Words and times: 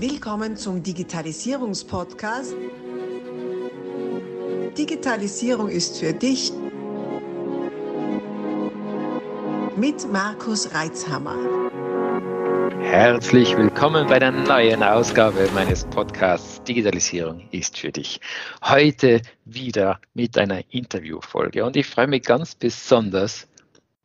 Willkommen 0.00 0.56
zum 0.56 0.80
Digitalisierungspodcast. 0.80 2.54
Digitalisierung 4.78 5.68
ist 5.68 5.98
für 5.98 6.12
dich 6.12 6.52
mit 9.76 10.12
Markus 10.12 10.72
Reitzhammer. 10.72 11.34
Herzlich 12.80 13.56
willkommen 13.56 14.06
bei 14.06 14.20
der 14.20 14.30
neuen 14.30 14.84
Ausgabe 14.84 15.48
meines 15.52 15.84
Podcasts 15.86 16.62
Digitalisierung 16.62 17.48
ist 17.50 17.76
für 17.76 17.90
dich. 17.90 18.20
Heute 18.62 19.20
wieder 19.46 19.98
mit 20.14 20.38
einer 20.38 20.62
Interviewfolge 20.70 21.64
und 21.64 21.76
ich 21.76 21.88
freue 21.88 22.06
mich 22.06 22.22
ganz 22.22 22.54
besonders, 22.54 23.47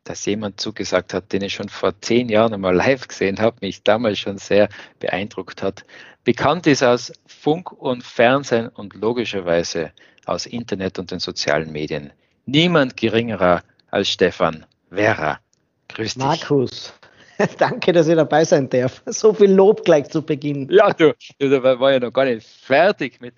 dass 0.04 0.24
jemand 0.26 0.60
zugesagt 0.60 1.14
hat, 1.14 1.32
den 1.32 1.42
ich 1.42 1.54
schon 1.54 1.68
vor 1.68 1.98
zehn 2.00 2.28
Jahren 2.28 2.54
einmal 2.54 2.74
live 2.74 3.08
gesehen 3.08 3.40
habe, 3.40 3.56
mich 3.60 3.82
damals 3.82 4.18
schon 4.18 4.38
sehr 4.38 4.68
beeindruckt 5.00 5.62
hat. 5.62 5.84
Bekannt 6.24 6.66
ist 6.66 6.82
aus 6.82 7.12
Funk 7.26 7.72
und 7.72 8.04
Fernsehen 8.04 8.68
und 8.68 8.94
logischerweise 8.94 9.92
aus 10.26 10.46
Internet 10.46 10.98
und 10.98 11.10
den 11.10 11.18
sozialen 11.18 11.72
Medien. 11.72 12.12
Niemand 12.46 12.96
geringerer 12.96 13.62
als 13.90 14.08
Stefan 14.08 14.66
Vera. 14.90 15.40
Grüß 15.88 16.14
dich. 16.14 16.22
Markus, 16.22 16.92
Danke, 17.58 17.92
dass 17.92 18.08
ich 18.08 18.14
dabei 18.14 18.44
sein 18.44 18.68
darf. 18.68 19.02
So 19.06 19.32
viel 19.32 19.52
Lob 19.52 19.84
gleich 19.84 20.08
zu 20.08 20.22
Beginn. 20.22 20.68
Ja, 20.70 20.92
du, 20.92 21.14
du 21.38 21.62
war 21.62 21.92
ja 21.92 22.00
noch 22.00 22.12
gar 22.12 22.24
nicht 22.24 22.46
fertig 22.46 23.20
mit, 23.20 23.34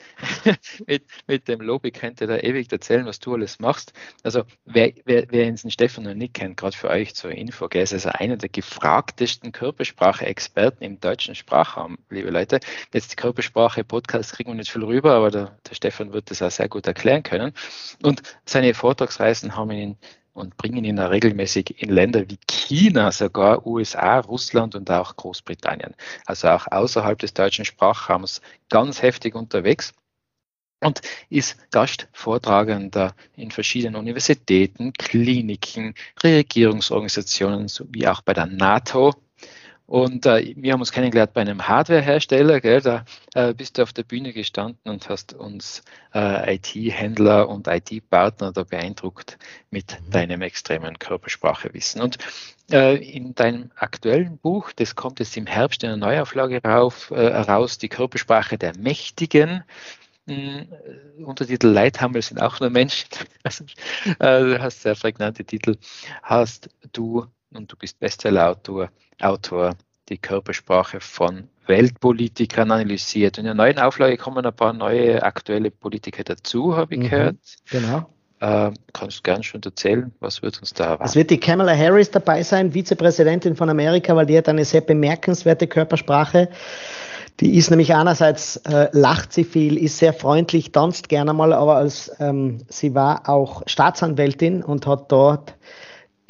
mit, 0.87 1.05
mit 1.27 1.49
dem 1.49 1.61
Lob. 1.61 1.85
Ich 1.85 1.95
könnte 1.95 2.27
da 2.27 2.37
ewig 2.37 2.71
erzählen, 2.71 3.07
was 3.07 3.19
du 3.19 3.35
alles 3.35 3.59
machst. 3.59 3.93
Also, 4.23 4.45
wer, 4.65 4.93
wer, 5.05 5.27
wer 5.31 5.47
den 5.47 5.71
Stefan 5.71 6.05
noch 6.05 6.15
nicht 6.15 6.35
kennt, 6.35 6.57
gerade 6.57 6.77
für 6.77 6.89
euch 6.89 7.15
zur 7.15 7.31
Info, 7.31 7.69
gell, 7.69 7.83
ist 7.83 7.93
also 7.93 8.11
einer 8.11 8.37
der 8.37 8.49
gefragtesten 8.49 9.53
Körpersprache-Experten 9.53 10.85
im 10.85 11.01
deutschen 11.01 11.35
Sprachraum, 11.35 11.99
liebe 12.11 12.31
Leute. 12.31 12.61
Jetzt 12.93 13.13
die 13.13 13.17
Körpersprache-Podcast 13.17 14.33
kriegen 14.33 14.51
wir 14.51 14.57
nicht 14.57 14.71
viel 14.71 14.85
rüber, 14.85 15.13
aber 15.13 15.31
der, 15.31 15.59
der 15.69 15.75
Stefan 15.75 16.13
wird 16.13 16.31
das 16.31 16.43
auch 16.43 16.51
sehr 16.51 16.69
gut 16.69 16.87
erklären 16.87 17.23
können. 17.23 17.53
Und 18.03 18.23
seine 18.45 18.75
Vortragsreisen 18.75 19.57
haben 19.57 19.71
ihn 19.71 19.97
und 20.33 20.57
bringen 20.59 20.85
ihn 20.85 20.99
regelmäßig 20.99 21.83
in 21.83 21.89
Länder 21.89 22.29
wie 22.29 22.39
China, 22.47 23.11
sogar 23.11 23.67
USA, 23.67 24.21
Russland 24.21 24.75
und 24.75 24.91
auch 24.91 25.17
Großbritannien. 25.17 25.95
Also 26.27 26.49
auch 26.49 26.67
außerhalb 26.71 27.19
des 27.19 27.33
deutschen 27.33 27.65
Sprachraums 27.65 28.43
ganz 28.69 29.01
heftig 29.01 29.35
unterwegs 29.35 29.95
und 30.81 31.01
ist 31.31 31.57
Gastvortragender 31.71 33.15
in 33.37 33.51
verschiedenen 33.51 33.97
Universitäten, 33.97 34.93
Kliniken, 34.93 35.95
Regierungsorganisationen 36.23 37.69
sowie 37.69 38.07
auch 38.07 38.23
bei 38.23 38.35
der 38.35 38.47
NATO 38.47 39.15
und 39.87 40.27
äh, 40.27 40.53
wir 40.57 40.73
haben 40.73 40.81
uns 40.81 40.91
kennengelernt 40.91 41.33
bei 41.33 41.43
einem 41.43 41.67
Hardwarehersteller. 41.69 42.61
Gell? 42.61 42.81
Da 42.81 43.05
äh, 43.35 43.55
bist 43.55 43.79
du 43.79 43.83
auf 43.83 43.93
der 43.93 44.03
Bühne 44.03 44.33
gestanden 44.33 44.91
und 44.91 45.09
hast 45.09 45.33
uns 45.33 45.83
äh, 46.13 46.57
IT-Händler 46.57 47.49
und 47.49 47.69
IT-Partner 47.69 48.53
da 48.53 48.65
beeindruckt 48.65 49.39
mit 49.71 49.97
mhm. 50.01 50.11
deinem 50.11 50.43
extremen 50.43 50.99
Körpersprachewissen. 50.99 52.03
Und 52.03 52.19
äh, 52.73 52.97
in 52.97 53.37
deinem 53.37 53.71
aktuellen 53.77 54.39
Buch, 54.39 54.73
das 54.73 54.97
kommt 54.97 55.21
jetzt 55.21 55.37
im 55.37 55.47
Herbst 55.47 55.85
in 55.85 55.91
einer 55.91 55.99
Neuauflage 55.99 56.61
rauf, 56.65 57.13
äh, 57.13 57.25
raus, 57.25 57.79
die 57.79 57.89
Körpersprache 57.89 58.59
der 58.59 58.77
Mächtigen. 58.77 59.63
Mhm, 60.27 60.67
Untertitel 61.25 61.69
Leithammel 61.69 62.21
sind 62.21 62.41
auch 62.41 62.61
nur 62.61 62.71
Menschen. 62.71 63.09
Also, 63.43 63.65
äh, 64.19 64.41
du 64.41 64.61
hast 64.61 64.83
sehr 64.83 64.97
prägnante 64.97 65.45
Titel. 65.45 65.77
Hast 66.23 66.69
du 66.93 67.27
und 67.53 67.73
du 67.73 67.77
bist 67.77 67.99
Bestsellerautor, 68.01 68.91
Autor, 69.21 69.77
die 70.09 70.19
Körpersprache 70.19 71.01
von 71.01 71.49
Weltpolitikern 71.67 72.71
analysiert. 72.71 73.39
In 73.39 73.45
der 73.45 73.55
neuen 73.55 73.79
Auflage 73.79 74.17
kommen 74.17 74.45
ein 74.45 74.55
paar 74.55 74.73
neue 74.73 75.23
aktuelle 75.23 75.71
Politiker 75.71 76.23
dazu, 76.23 76.77
habe 76.77 76.95
ich 76.95 77.01
mhm, 77.01 77.05
gehört. 77.05 77.37
Genau. 77.71 78.11
Äh, 78.39 78.71
kannst 78.93 79.19
du 79.19 79.23
gern 79.23 79.43
schon 79.43 79.63
erzählen, 79.63 80.13
was 80.21 80.43
wird 80.43 80.59
uns 80.61 80.75
da 80.75 80.85
erwarten? 80.85 81.05
Es 81.05 81.17
wird 81.17 81.31
die 81.31 81.41
Kamala 81.41 81.75
Harris 81.75 82.11
dabei 82.11 82.43
sein, 82.43 82.73
Vizepräsidentin 82.73 83.57
von 83.57 83.71
Amerika, 83.71 84.15
weil 84.15 84.27
die 84.27 84.37
hat 84.37 84.49
eine 84.49 84.65
sehr 84.65 84.83
bemerkenswerte 84.83 85.67
Körpersprache. 85.67 86.51
Die 87.41 87.57
ist 87.57 87.71
nämlich 87.71 87.95
einerseits 87.95 88.57
äh, 88.65 88.89
lacht 88.93 89.33
sie 89.33 89.45
viel, 89.45 89.77
ist 89.77 89.99
sehr 89.99 90.15
freundlich, 90.15 90.73
tanzt 90.73 91.09
gerne 91.11 91.35
mal, 91.35 91.53
aber 91.53 91.77
als 91.77 92.11
ähm, 92.19 92.59
sie 92.69 92.95
war 92.95 93.29
auch 93.29 93.63
Staatsanwältin 93.67 94.63
und 94.63 94.87
hat 94.87 95.13
dort 95.13 95.55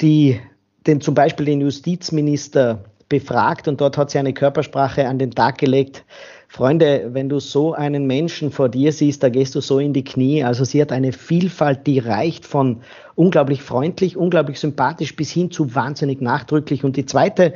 die 0.01 0.39
den 0.85 1.01
zum 1.01 1.13
Beispiel 1.15 1.45
den 1.45 1.61
Justizminister 1.61 2.85
befragt 3.09 3.67
und 3.67 3.79
dort 3.81 3.97
hat 3.97 4.09
sie 4.09 4.19
eine 4.19 4.33
Körpersprache 4.33 5.07
an 5.07 5.19
den 5.19 5.31
Tag 5.31 5.57
gelegt. 5.57 6.03
Freunde, 6.49 7.09
wenn 7.11 7.27
du 7.27 7.39
so 7.39 7.73
einen 7.73 8.07
Menschen 8.07 8.51
vor 8.51 8.69
dir 8.69 8.93
siehst, 8.93 9.21
da 9.21 9.29
gehst 9.29 9.53
du 9.55 9.61
so 9.61 9.79
in 9.79 9.93
die 9.93 10.03
Knie. 10.03 10.43
Also 10.43 10.63
sie 10.63 10.81
hat 10.81 10.93
eine 10.93 11.11
Vielfalt, 11.11 11.85
die 11.85 11.99
reicht 11.99 12.45
von 12.45 12.81
unglaublich 13.15 13.61
freundlich, 13.61 14.15
unglaublich 14.15 14.59
sympathisch 14.59 15.15
bis 15.15 15.31
hin 15.31 15.51
zu 15.51 15.75
wahnsinnig 15.75 16.21
nachdrücklich. 16.21 16.85
Und 16.85 16.95
die 16.95 17.05
zweite 17.05 17.53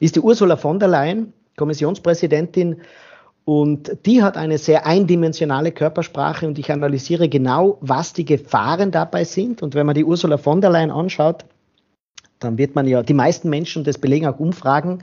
ist 0.00 0.16
die 0.16 0.20
Ursula 0.20 0.56
von 0.56 0.78
der 0.78 0.88
Leyen, 0.88 1.34
Kommissionspräsidentin. 1.60 2.80
Und 3.44 3.96
die 4.06 4.22
hat 4.22 4.36
eine 4.38 4.56
sehr 4.56 4.86
eindimensionale 4.86 5.72
Körpersprache 5.72 6.46
und 6.46 6.58
ich 6.58 6.72
analysiere 6.72 7.28
genau, 7.28 7.76
was 7.80 8.14
die 8.14 8.24
Gefahren 8.24 8.90
dabei 8.90 9.24
sind. 9.24 9.62
Und 9.62 9.74
wenn 9.74 9.84
man 9.84 9.94
die 9.94 10.04
Ursula 10.04 10.38
von 10.38 10.62
der 10.62 10.70
Leyen 10.70 10.90
anschaut, 10.90 11.44
dann 12.38 12.56
wird 12.56 12.74
man 12.74 12.88
ja, 12.88 13.02
die 13.02 13.14
meisten 13.14 13.50
Menschen, 13.50 13.84
das 13.84 13.98
belegen 13.98 14.26
auch 14.26 14.38
Umfragen, 14.38 15.02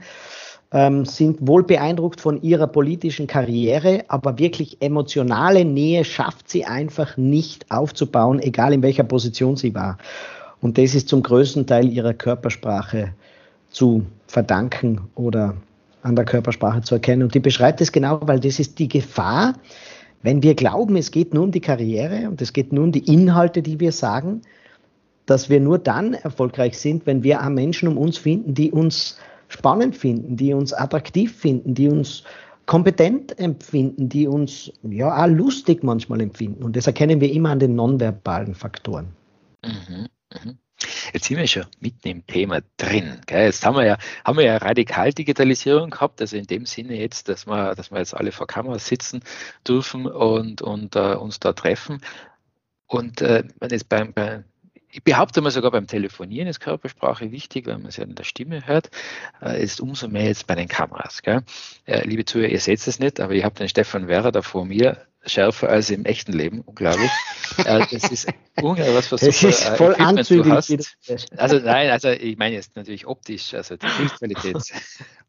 ähm, 0.72 1.04
sind 1.04 1.46
wohl 1.46 1.62
beeindruckt 1.62 2.20
von 2.20 2.42
ihrer 2.42 2.66
politischen 2.66 3.28
Karriere, 3.28 4.04
aber 4.08 4.38
wirklich 4.38 4.78
emotionale 4.80 5.64
Nähe 5.64 6.04
schafft 6.04 6.50
sie 6.50 6.64
einfach 6.64 7.16
nicht 7.16 7.70
aufzubauen, 7.70 8.40
egal 8.40 8.72
in 8.72 8.82
welcher 8.82 9.04
Position 9.04 9.56
sie 9.56 9.74
war. 9.74 9.98
Und 10.60 10.76
das 10.76 10.94
ist 10.94 11.08
zum 11.08 11.22
größten 11.22 11.66
Teil 11.66 11.88
ihrer 11.88 12.14
Körpersprache 12.14 13.14
zu 13.70 14.04
verdanken 14.26 15.08
oder 15.14 15.54
an 16.08 16.16
der 16.16 16.24
Körpersprache 16.24 16.82
zu 16.82 16.94
erkennen. 16.94 17.22
Und 17.22 17.34
die 17.34 17.40
beschreibt 17.40 17.80
es 17.80 17.92
genau, 17.92 18.20
weil 18.22 18.40
das 18.40 18.58
ist 18.58 18.78
die 18.78 18.88
Gefahr, 18.88 19.54
wenn 20.22 20.42
wir 20.42 20.54
glauben, 20.54 20.96
es 20.96 21.10
geht 21.10 21.32
nur 21.32 21.44
um 21.44 21.52
die 21.52 21.60
Karriere 21.60 22.28
und 22.28 22.42
es 22.42 22.52
geht 22.52 22.72
nur 22.72 22.84
um 22.84 22.92
die 22.92 23.12
Inhalte, 23.12 23.62
die 23.62 23.78
wir 23.78 23.92
sagen, 23.92 24.42
dass 25.26 25.48
wir 25.48 25.60
nur 25.60 25.78
dann 25.78 26.14
erfolgreich 26.14 26.78
sind, 26.78 27.06
wenn 27.06 27.22
wir 27.22 27.40
auch 27.40 27.50
Menschen 27.50 27.88
um 27.88 27.98
uns 27.98 28.18
finden, 28.18 28.54
die 28.54 28.72
uns 28.72 29.18
spannend 29.48 29.96
finden, 29.96 30.36
die 30.36 30.54
uns 30.54 30.72
attraktiv 30.72 31.36
finden, 31.36 31.74
die 31.74 31.88
uns 31.88 32.24
kompetent 32.66 33.38
empfinden, 33.38 34.08
die 34.08 34.26
uns 34.26 34.72
ja 34.82 35.24
auch 35.24 35.28
lustig 35.28 35.82
manchmal 35.84 36.20
empfinden. 36.20 36.62
Und 36.64 36.76
das 36.76 36.86
erkennen 36.86 37.20
wir 37.20 37.32
immer 37.32 37.50
an 37.50 37.58
den 37.58 37.74
nonverbalen 37.74 38.54
Faktoren. 38.54 39.08
Mhm, 39.64 40.08
mhm. 40.44 40.58
Jetzt 41.12 41.26
sind 41.26 41.38
wir 41.38 41.46
schon 41.46 41.66
mitten 41.80 42.08
im 42.08 42.26
Thema 42.26 42.60
drin. 42.76 43.20
Gell? 43.26 43.46
Jetzt 43.46 43.64
haben 43.64 43.76
wir 43.76 43.84
ja, 43.84 43.98
haben 44.24 44.38
wir 44.38 44.44
ja 44.44 44.56
Radikaldigitalisierung 44.58 45.90
gehabt, 45.90 46.20
also 46.20 46.36
in 46.36 46.46
dem 46.46 46.66
Sinne 46.66 46.96
jetzt, 46.96 47.28
dass 47.28 47.46
wir, 47.46 47.74
dass 47.74 47.90
wir 47.90 47.98
jetzt 47.98 48.14
alle 48.14 48.32
vor 48.32 48.46
Kameras 48.46 48.86
sitzen 48.86 49.22
dürfen 49.66 50.06
und, 50.06 50.62
und 50.62 50.96
uh, 50.96 51.18
uns 51.18 51.40
da 51.40 51.52
treffen. 51.52 52.00
Und 52.86 53.20
äh, 53.20 53.44
jetzt 53.70 53.88
beim, 53.88 54.12
bei, 54.12 54.44
ich 54.90 55.02
behaupte 55.04 55.40
mal 55.40 55.50
sogar 55.50 55.70
beim 55.70 55.86
Telefonieren 55.86 56.48
ist 56.48 56.60
Körpersprache 56.60 57.30
wichtig, 57.30 57.66
weil 57.66 57.78
man 57.78 57.88
es 57.88 57.96
ja 57.96 58.04
in 58.04 58.14
der 58.14 58.24
Stimme 58.24 58.66
hört, 58.66 58.90
äh, 59.42 59.62
ist 59.62 59.80
umso 59.80 60.08
mehr 60.08 60.24
jetzt 60.24 60.46
bei 60.46 60.54
den 60.54 60.68
Kameras. 60.68 61.22
Gell? 61.22 61.42
Äh, 61.86 62.06
liebe 62.06 62.24
Zuhörer, 62.24 62.48
ihr 62.48 62.60
seht 62.60 62.86
es 62.86 62.98
nicht, 62.98 63.20
aber 63.20 63.34
ich 63.34 63.44
habe 63.44 63.54
den 63.54 63.68
Stefan 63.68 64.08
Werrer 64.08 64.32
da 64.32 64.42
vor 64.42 64.64
mir, 64.64 65.07
schärfer 65.24 65.68
als 65.68 65.90
im 65.90 66.04
echten 66.04 66.32
Leben, 66.32 66.60
unglaublich. 66.62 67.10
äh, 67.58 67.84
das 67.90 68.10
ist 68.10 68.28
unglaublich, 68.60 68.94
was 68.94 69.06
für 69.08 69.18
super 69.18 69.48
ist 69.48 69.64
voll 69.76 69.92
Equipment 69.92 70.30
du 70.30 70.44
hast. 70.50 70.96
Also 71.36 71.58
nein, 71.58 71.90
also 71.90 72.10
ich 72.10 72.36
meine 72.36 72.54
jetzt 72.54 72.76
natürlich 72.76 73.06
optisch, 73.06 73.54
also 73.54 73.76
die 73.76 73.86
Bildqualität 73.98 74.56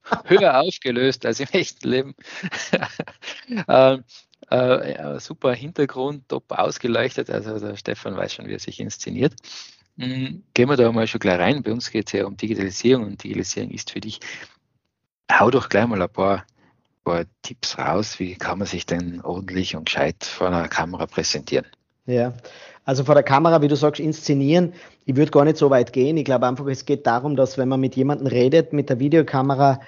höher 0.26 0.60
aufgelöst 0.62 1.26
als 1.26 1.40
im 1.40 1.48
echten 1.52 1.88
Leben. 1.88 2.16
ähm, 3.68 4.04
äh, 4.50 5.20
super 5.20 5.54
Hintergrund, 5.54 6.28
top 6.30 6.52
ausgeleuchtet. 6.52 7.30
Also 7.30 7.60
der 7.60 7.76
Stefan 7.76 8.16
weiß 8.16 8.34
schon, 8.34 8.48
wie 8.48 8.54
er 8.54 8.60
sich 8.60 8.80
inszeniert. 8.80 9.36
Mhm. 9.96 10.44
Gehen 10.54 10.70
wir 10.70 10.78
da 10.78 10.92
mal 10.92 11.08
schon 11.08 11.20
gleich 11.20 11.40
rein. 11.40 11.62
Bei 11.62 11.72
uns 11.72 11.92
geht 11.92 12.08
es 12.08 12.14
ja 12.14 12.26
um 12.26 12.38
Digitalisierung 12.38 13.06
und 13.06 13.24
Digitalisierung 13.24 13.72
ist 13.72 13.92
für 13.92 14.00
dich. 14.00 14.20
Hau 15.32 15.52
doch 15.52 15.70
gleich 15.70 15.86
mal 15.86 16.02
ein 16.02 16.10
paar, 16.10 16.46
paar 17.04 17.26
Tipps 17.42 17.78
raus. 17.78 18.20
Wie 18.20 18.36
kann 18.36 18.60
man 18.60 18.68
sich 18.68 18.86
denn 18.86 19.22
ordentlich 19.22 19.76
und 19.76 19.86
gescheit 19.86 20.24
vor 20.24 20.48
einer 20.48 20.68
Kamera 20.68 21.06
präsentieren? 21.06 21.66
Ja, 22.06 22.34
also 22.86 23.04
vor 23.04 23.14
der 23.14 23.24
Kamera, 23.24 23.62
wie 23.62 23.68
du 23.68 23.76
sagst, 23.76 24.00
inszenieren. 24.00 24.74
Ich 25.06 25.16
würde 25.16 25.32
gar 25.32 25.46
nicht 25.46 25.58
so 25.58 25.70
weit 25.70 25.94
gehen. 25.94 26.18
Ich 26.18 26.26
glaube 26.26 26.48
einfach, 26.48 26.66
es 26.68 26.86
geht 26.86 27.06
darum, 27.06 27.36
dass 27.36 27.58
wenn 27.58 27.70
man 27.70 27.80
mit 27.80 27.96
jemandem 27.96 28.28
redet, 28.28 28.74
mit 28.74 28.90
der 28.90 29.00
Videokamera, 29.00 29.80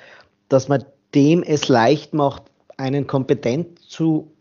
dass 0.50 0.68
man 0.68 0.84
dem 1.16 1.44
es 1.44 1.68
leicht 1.68 2.14
macht, 2.14 2.44
einen 2.78 3.08
kompetent 3.08 3.80
zu, 3.80 4.32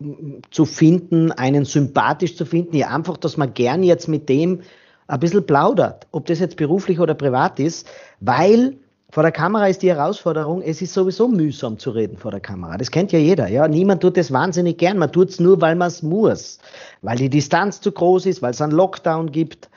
zu 0.50 0.64
finden, 0.64 1.32
einen 1.32 1.64
sympathisch 1.64 2.36
zu 2.36 2.44
finden, 2.44 2.76
ja 2.76 2.88
einfach, 2.88 3.16
dass 3.16 3.36
man 3.36 3.54
gern 3.54 3.82
jetzt 3.82 4.08
mit 4.08 4.28
dem 4.28 4.62
ein 5.06 5.20
bisschen 5.20 5.44
plaudert, 5.44 6.06
ob 6.12 6.26
das 6.26 6.38
jetzt 6.38 6.56
beruflich 6.56 7.00
oder 7.00 7.14
privat 7.14 7.58
ist, 7.58 7.88
weil 8.20 8.76
Vor 9.12 9.24
der 9.24 9.32
Kamera 9.32 9.66
ist 9.66 9.82
die 9.82 9.88
Herausforderung, 9.88 10.62
es 10.62 10.80
ist 10.80 10.94
sowieso 10.94 11.26
mühsam 11.26 11.78
zu 11.78 11.90
reden 11.90 12.16
vor 12.16 12.30
der 12.30 12.38
Kamera. 12.38 12.78
Das 12.78 12.92
kennt 12.92 13.10
ja 13.10 13.18
jeder. 13.18 13.48
Ja? 13.48 13.66
Niemand 13.66 14.02
tut 14.02 14.16
das 14.16 14.32
wahnsinnig 14.32 14.78
gern. 14.78 14.98
Man 14.98 15.10
tut 15.10 15.30
es 15.30 15.40
nur, 15.40 15.60
weil 15.60 15.74
man 15.74 15.88
es 15.88 16.02
muss. 16.02 16.60
Weil 17.02 17.16
die 17.16 17.28
Distanz 17.28 17.80
zu 17.80 17.90
groß 17.90 18.26
ist, 18.26 18.40
weil 18.40 18.52
es 18.52 18.60
einen 18.60 18.72
Lockdown 18.72 19.32
gibt. 19.32 19.68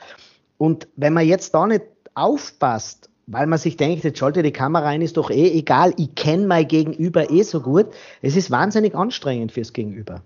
Und 0.56 0.86
wenn 0.94 1.12
man 1.14 1.26
jetzt 1.26 1.52
da 1.52 1.66
nicht 1.66 1.82
aufpasst, 2.14 3.10
weil 3.26 3.48
man 3.48 3.58
sich 3.58 3.76
denkt, 3.76 4.04
jetzt 4.04 4.18
schalte 4.18 4.44
die 4.44 4.52
Kamera 4.52 4.86
ein, 4.86 5.02
ist 5.02 5.16
doch 5.16 5.30
eh 5.30 5.50
egal, 5.50 5.94
ich 5.96 6.14
kenne 6.14 6.46
mein 6.46 6.68
Gegenüber 6.68 7.28
eh 7.28 7.42
so 7.42 7.60
gut. 7.60 7.86
Es 8.22 8.36
ist 8.36 8.52
wahnsinnig 8.52 8.94
anstrengend 8.94 9.50
fürs 9.50 9.72
Gegenüber. 9.72 10.20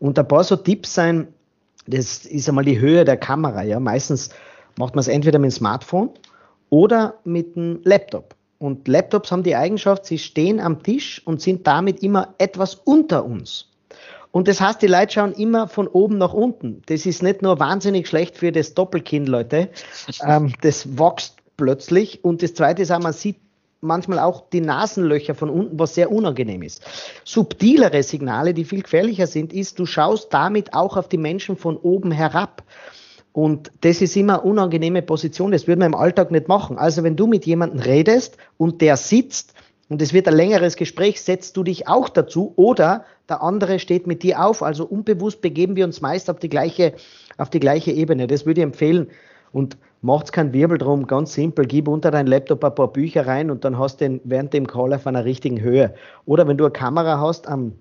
Und 0.00 0.18
ein 0.18 0.28
paar 0.28 0.44
so 0.44 0.56
Tipps 0.56 0.92
sein, 0.92 1.28
das 1.86 2.26
ist 2.26 2.46
einmal 2.46 2.64
die 2.64 2.78
Höhe 2.78 3.06
der 3.06 3.16
Kamera. 3.16 3.62
Ja? 3.62 3.80
Meistens 3.80 4.28
macht 4.76 4.94
man 4.94 5.00
es 5.00 5.08
entweder 5.08 5.38
mit 5.38 5.50
dem 5.50 5.56
Smartphone 5.56 6.10
oder 6.68 7.14
mit 7.24 7.56
dem 7.56 7.80
Laptop. 7.84 8.34
Und 8.60 8.88
Laptops 8.88 9.32
haben 9.32 9.42
die 9.42 9.56
Eigenschaft, 9.56 10.04
sie 10.04 10.18
stehen 10.18 10.60
am 10.60 10.82
Tisch 10.82 11.22
und 11.24 11.40
sind 11.40 11.66
damit 11.66 12.02
immer 12.02 12.34
etwas 12.36 12.74
unter 12.74 13.24
uns. 13.24 13.70
Und 14.32 14.48
das 14.48 14.60
heißt, 14.60 14.82
die 14.82 14.86
Leute 14.86 15.14
schauen 15.14 15.32
immer 15.32 15.66
von 15.66 15.88
oben 15.88 16.18
nach 16.18 16.34
unten. 16.34 16.82
Das 16.84 17.06
ist 17.06 17.22
nicht 17.22 17.40
nur 17.40 17.58
wahnsinnig 17.58 18.06
schlecht 18.06 18.36
für 18.36 18.52
das 18.52 18.74
Doppelkinn, 18.74 19.26
Leute. 19.26 19.70
Ähm, 20.22 20.52
das 20.60 20.98
wächst 20.98 21.36
plötzlich. 21.56 22.22
Und 22.22 22.42
das 22.42 22.52
Zweite 22.52 22.82
ist 22.82 22.90
auch, 22.90 23.00
man 23.00 23.14
sieht 23.14 23.36
manchmal 23.80 24.18
auch 24.18 24.50
die 24.50 24.60
Nasenlöcher 24.60 25.34
von 25.34 25.48
unten, 25.48 25.78
was 25.78 25.94
sehr 25.94 26.12
unangenehm 26.12 26.60
ist. 26.62 26.82
Subtilere 27.24 28.02
Signale, 28.02 28.52
die 28.52 28.66
viel 28.66 28.82
gefährlicher 28.82 29.26
sind, 29.26 29.54
ist, 29.54 29.78
du 29.78 29.86
schaust 29.86 30.34
damit 30.34 30.74
auch 30.74 30.98
auf 30.98 31.08
die 31.08 31.16
Menschen 31.16 31.56
von 31.56 31.78
oben 31.78 32.12
herab. 32.12 32.62
Und 33.32 33.70
das 33.82 34.02
ist 34.02 34.16
immer 34.16 34.40
eine 34.40 34.50
unangenehme 34.50 35.02
Position, 35.02 35.52
das 35.52 35.66
würde 35.66 35.78
man 35.78 35.92
im 35.92 35.98
Alltag 35.98 36.30
nicht 36.30 36.48
machen. 36.48 36.78
Also 36.78 37.04
wenn 37.04 37.16
du 37.16 37.26
mit 37.26 37.46
jemandem 37.46 37.80
redest 37.80 38.36
und 38.56 38.80
der 38.80 38.96
sitzt 38.96 39.54
und 39.88 40.02
es 40.02 40.12
wird 40.12 40.26
ein 40.26 40.34
längeres 40.34 40.76
Gespräch, 40.76 41.20
setzt 41.20 41.56
du 41.56 41.62
dich 41.62 41.86
auch 41.86 42.08
dazu 42.08 42.52
oder 42.56 43.04
der 43.28 43.42
andere 43.42 43.78
steht 43.78 44.06
mit 44.06 44.22
dir 44.22 44.44
auf. 44.44 44.62
Also 44.62 44.84
unbewusst 44.84 45.40
begeben 45.40 45.76
wir 45.76 45.84
uns 45.84 46.00
meist 46.00 46.28
auf 46.28 46.40
die 46.40 46.48
gleiche, 46.48 46.94
auf 47.38 47.50
die 47.50 47.60
gleiche 47.60 47.92
Ebene. 47.92 48.26
Das 48.26 48.46
würde 48.46 48.60
ich 48.60 48.64
empfehlen. 48.64 49.08
Und 49.52 49.76
macht's 50.02 50.32
keinen 50.32 50.52
Wirbel 50.52 50.78
drum, 50.78 51.06
ganz 51.06 51.34
simpel, 51.34 51.66
gib 51.66 51.88
unter 51.88 52.10
dein 52.10 52.26
Laptop 52.26 52.64
ein 52.64 52.74
paar 52.74 52.92
Bücher 52.92 53.26
rein 53.26 53.50
und 53.50 53.64
dann 53.64 53.78
hast 53.78 54.00
du 54.00 54.04
den 54.04 54.20
während 54.24 54.52
dem 54.52 54.66
Call 54.66 54.94
auf 54.94 55.06
einer 55.06 55.24
richtigen 55.24 55.60
Höhe. 55.60 55.94
Oder 56.24 56.46
wenn 56.46 56.56
du 56.56 56.64
eine 56.64 56.72
Kamera 56.72 57.20
hast 57.20 57.48
am 57.48 57.72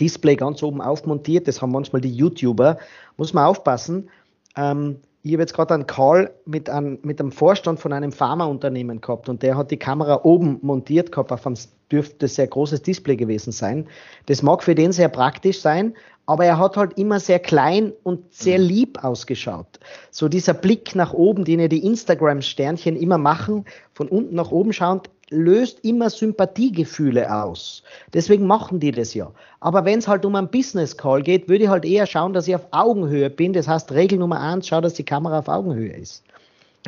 Display 0.00 0.36
ganz 0.36 0.62
oben 0.62 0.80
aufmontiert, 0.80 1.46
das 1.46 1.62
haben 1.62 1.72
manchmal 1.72 2.00
die 2.00 2.12
YouTuber, 2.12 2.78
muss 3.16 3.32
man 3.32 3.44
aufpassen, 3.44 4.08
ähm, 4.56 5.00
ich 5.22 5.32
habe 5.32 5.42
jetzt 5.42 5.54
gerade 5.54 5.72
einen 5.72 5.86
Call 5.86 6.34
mit, 6.44 6.68
einem, 6.68 6.98
mit 7.02 7.18
einem 7.18 7.32
Vorstand 7.32 7.80
von 7.80 7.94
einem 7.94 8.12
Pharmaunternehmen 8.12 9.00
gehabt 9.00 9.30
und 9.30 9.42
der 9.42 9.56
hat 9.56 9.70
die 9.70 9.78
Kamera 9.78 10.20
oben 10.22 10.58
montiert 10.60 11.12
gehabt, 11.12 11.32
auf 11.32 11.46
einem 11.46 11.56
dürfte 11.90 12.28
sehr 12.28 12.46
großes 12.46 12.82
Display 12.82 13.16
gewesen 13.16 13.50
sein. 13.50 13.86
Das 14.26 14.42
mag 14.42 14.62
für 14.62 14.74
den 14.74 14.92
sehr 14.92 15.08
praktisch 15.08 15.60
sein, 15.60 15.94
aber 16.26 16.44
er 16.44 16.58
hat 16.58 16.76
halt 16.76 16.98
immer 16.98 17.20
sehr 17.20 17.38
klein 17.38 17.92
und 18.02 18.34
sehr 18.34 18.58
mhm. 18.58 18.64
lieb 18.66 19.04
ausgeschaut. 19.04 19.80
So 20.10 20.28
dieser 20.28 20.54
Blick 20.54 20.94
nach 20.94 21.12
oben, 21.12 21.44
den 21.44 21.60
ja 21.60 21.68
die 21.68 21.86
Instagram-Sternchen 21.86 22.96
immer 22.96 23.18
machen, 23.18 23.64
von 23.92 24.08
unten 24.08 24.34
nach 24.34 24.50
oben 24.50 24.72
schauend, 24.72 25.10
löst 25.30 25.84
immer 25.84 26.10
Sympathiegefühle 26.10 27.32
aus. 27.34 27.82
Deswegen 28.12 28.46
machen 28.46 28.80
die 28.80 28.90
das 28.90 29.14
ja. 29.14 29.30
Aber 29.60 29.84
wenn 29.84 29.98
es 29.98 30.08
halt 30.08 30.24
um 30.24 30.34
einen 30.34 30.48
Business 30.48 30.96
Call 30.96 31.22
geht, 31.22 31.48
würde 31.48 31.64
ich 31.64 31.70
halt 31.70 31.84
eher 31.84 32.06
schauen, 32.06 32.32
dass 32.32 32.48
ich 32.48 32.54
auf 32.54 32.66
Augenhöhe 32.70 33.30
bin. 33.30 33.52
Das 33.52 33.66
heißt, 33.66 33.92
Regel 33.92 34.18
Nummer 34.18 34.40
eins, 34.40 34.68
schau, 34.68 34.80
dass 34.80 34.94
die 34.94 35.04
Kamera 35.04 35.38
auf 35.38 35.48
Augenhöhe 35.48 35.92
ist. 35.92 36.22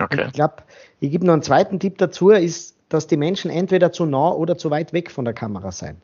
Okay. 0.00 0.20
Und 0.20 0.26
ich 0.28 0.32
glaube, 0.34 0.56
ich 1.00 1.10
gebe 1.10 1.26
noch 1.26 1.32
einen 1.32 1.42
zweiten 1.42 1.80
Tipp 1.80 1.98
dazu, 1.98 2.30
ist, 2.30 2.76
dass 2.88 3.06
die 3.06 3.16
Menschen 3.16 3.50
entweder 3.50 3.92
zu 3.92 4.06
nah 4.06 4.30
oder 4.30 4.56
zu 4.56 4.70
weit 4.70 4.92
weg 4.92 5.10
von 5.10 5.24
der 5.24 5.34
Kamera 5.34 5.72
sein. 5.72 5.96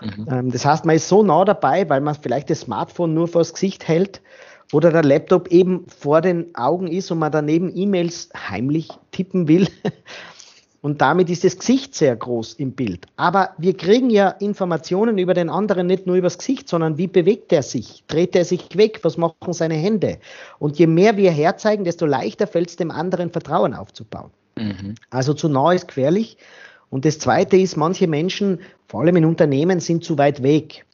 Mhm. 0.00 0.26
Ähm, 0.30 0.50
das 0.50 0.64
heißt, 0.64 0.84
man 0.84 0.96
ist 0.96 1.08
so 1.08 1.22
nah 1.22 1.44
dabei, 1.44 1.88
weil 1.88 2.00
man 2.00 2.14
vielleicht 2.14 2.50
das 2.50 2.60
Smartphone 2.60 3.14
nur 3.14 3.28
vors 3.28 3.52
Gesicht 3.52 3.86
hält 3.86 4.20
oder 4.72 4.90
der 4.90 5.04
Laptop 5.04 5.48
eben 5.48 5.86
vor 5.88 6.20
den 6.20 6.54
Augen 6.54 6.88
ist 6.88 7.10
und 7.10 7.18
man 7.18 7.30
daneben 7.30 7.70
E-Mails 7.74 8.30
heimlich 8.34 8.88
tippen 9.12 9.46
will. 9.46 9.68
Und 10.84 11.00
damit 11.00 11.30
ist 11.30 11.44
das 11.44 11.56
Gesicht 11.56 11.94
sehr 11.94 12.14
groß 12.14 12.56
im 12.58 12.72
Bild. 12.72 13.06
Aber 13.16 13.54
wir 13.56 13.74
kriegen 13.74 14.10
ja 14.10 14.28
Informationen 14.28 15.16
über 15.16 15.32
den 15.32 15.48
anderen 15.48 15.86
nicht 15.86 16.06
nur 16.06 16.16
übers 16.16 16.36
Gesicht, 16.36 16.68
sondern 16.68 16.98
wie 16.98 17.06
bewegt 17.06 17.54
er 17.54 17.62
sich? 17.62 18.04
Dreht 18.06 18.36
er 18.36 18.44
sich 18.44 18.76
weg? 18.76 19.00
Was 19.00 19.16
machen 19.16 19.54
seine 19.54 19.76
Hände? 19.76 20.18
Und 20.58 20.78
je 20.78 20.86
mehr 20.86 21.16
wir 21.16 21.30
herzeigen, 21.30 21.84
desto 21.84 22.04
leichter 22.04 22.46
fällt 22.46 22.68
es 22.68 22.76
dem 22.76 22.90
anderen 22.90 23.30
Vertrauen 23.30 23.72
aufzubauen. 23.72 24.30
Mhm. 24.58 24.96
Also 25.08 25.32
zu 25.32 25.48
nah 25.48 25.72
ist 25.72 25.88
gefährlich. 25.88 26.36
Und 26.90 27.06
das 27.06 27.18
Zweite 27.18 27.56
ist, 27.56 27.78
manche 27.78 28.06
Menschen, 28.06 28.58
vor 28.86 29.00
allem 29.00 29.16
in 29.16 29.24
Unternehmen, 29.24 29.80
sind 29.80 30.04
zu 30.04 30.18
weit 30.18 30.42
weg. 30.42 30.84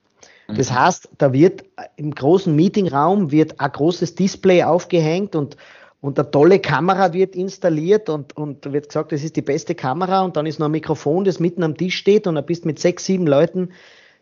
Das 0.47 0.71
mhm. 0.71 0.75
heißt, 0.77 1.09
da 1.19 1.33
wird 1.33 1.65
im 1.97 2.15
großen 2.15 2.55
Meetingraum 2.55 3.33
wird 3.33 3.59
ein 3.59 3.73
großes 3.73 4.15
Display 4.15 4.63
aufgehängt 4.63 5.35
und 5.35 5.57
und 6.00 6.19
eine 6.19 6.31
tolle 6.31 6.58
Kamera 6.58 7.12
wird 7.12 7.37
installiert 7.37 8.08
und, 8.08 8.37
und 8.37 8.73
wird 8.73 8.88
gesagt, 8.88 9.12
das 9.12 9.23
ist 9.23 9.37
die 9.37 9.43
beste 9.43 9.75
Kamera 9.75 10.23
und 10.23 10.37
dann 10.37 10.47
ist 10.47 10.58
noch 10.58 10.67
ein 10.67 10.73
Mikrofon, 10.73 11.25
das 11.25 11.41
mitten 11.41 11.62
am 11.62 11.76
Tisch 11.76 11.97
steht 11.97 12.26
und 12.26 12.37
dann 12.37 12.47
bist 12.47 12.64
mit 12.64 12.79
sechs, 12.79 13.05
sieben 13.05 13.26
Leuten, 13.26 13.70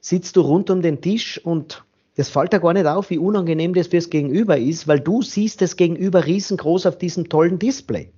sitzt 0.01 0.37
du 0.37 0.41
rund 0.41 0.71
um 0.71 0.83
den 0.83 1.01
Tisch 1.01 1.41
und 1.45 1.85
das 2.17 2.29
fällt 2.29 2.53
da 2.53 2.59
gar 2.59 2.73
nicht 2.73 2.87
auf, 2.87 3.11
wie 3.11 3.19
unangenehm 3.19 3.75
das 3.75 3.87
fürs 3.87 4.11
Gegenüber 4.11 4.59
ist, 4.59 4.89
weil 4.89 4.99
du 4.99 5.23
siehst 5.23 5.61
das 5.61 5.77
Gegenüber 5.77 6.27
riesengroß 6.27 6.87
auf 6.87 6.99
diesem 6.99 7.29
tollen 7.29 7.61
Display. 7.61 8.11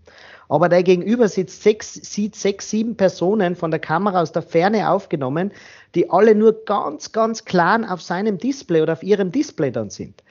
Aber 0.49 0.69
dein 0.71 0.83
Gegenüber 0.83 1.29
sitzt 1.29 1.63
sechs, 1.63 1.95
sieht 1.95 2.35
sechs, 2.35 2.71
sieben 2.71 2.97
Personen 2.97 3.55
von 3.55 3.71
der 3.71 3.79
Kamera 3.79 4.23
aus 4.23 4.33
der 4.33 4.43
Ferne 4.43 4.91
aufgenommen, 4.91 5.53
die 5.95 6.11
alle 6.11 6.35
nur 6.35 6.65
ganz, 6.65 7.13
ganz 7.13 7.45
klein 7.45 7.85
auf 7.85 8.01
seinem 8.01 8.39
Display 8.39 8.81
oder 8.81 8.95
auf 8.95 9.03
ihrem 9.03 9.31
Display 9.31 9.71
dann 9.71 9.91
sind. 9.91 10.25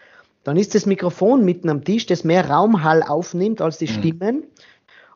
Dann 0.44 0.58
ist 0.58 0.76
das 0.76 0.86
Mikrofon 0.86 1.44
mitten 1.44 1.70
am 1.70 1.84
Tisch, 1.84 2.06
das 2.06 2.24
mehr 2.24 2.50
Raumhall 2.50 3.04
aufnimmt 3.04 3.62
als 3.62 3.78
die 3.78 3.88
mhm. 3.88 3.92
Stimmen. 3.92 4.44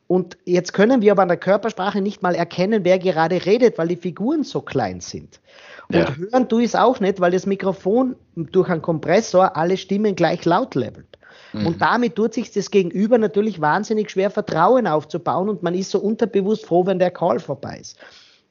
Und 0.07 0.37
jetzt 0.45 0.73
können 0.73 1.01
wir 1.01 1.13
aber 1.13 1.21
an 1.23 1.29
der 1.29 1.37
Körpersprache 1.37 2.01
nicht 2.01 2.21
mal 2.21 2.35
erkennen, 2.35 2.83
wer 2.83 2.99
gerade 2.99 3.45
redet, 3.45 3.77
weil 3.77 3.87
die 3.87 3.95
Figuren 3.95 4.43
so 4.43 4.61
klein 4.61 4.99
sind. 4.99 5.39
Und 5.87 5.95
ja. 5.95 6.15
hören 6.15 6.47
du 6.47 6.59
es 6.59 6.75
auch 6.75 6.99
nicht, 6.99 7.19
weil 7.19 7.31
das 7.31 7.45
Mikrofon 7.45 8.15
durch 8.35 8.69
einen 8.69 8.81
Kompressor 8.81 9.55
alle 9.55 9.77
Stimmen 9.77 10.15
gleich 10.15 10.43
laut 10.45 10.75
levelt. 10.75 11.17
Mhm. 11.53 11.67
Und 11.67 11.81
damit 11.81 12.15
tut 12.15 12.33
sich 12.33 12.51
das 12.51 12.69
Gegenüber 12.69 13.17
natürlich 13.17 13.61
wahnsinnig 13.61 14.11
schwer, 14.11 14.29
Vertrauen 14.29 14.87
aufzubauen 14.87 15.49
und 15.49 15.63
man 15.63 15.73
ist 15.73 15.91
so 15.91 15.99
unterbewusst 15.99 16.65
froh, 16.65 16.85
wenn 16.85 16.99
der 16.99 17.11
Call 17.11 17.39
vorbei 17.39 17.77
ist. 17.79 17.97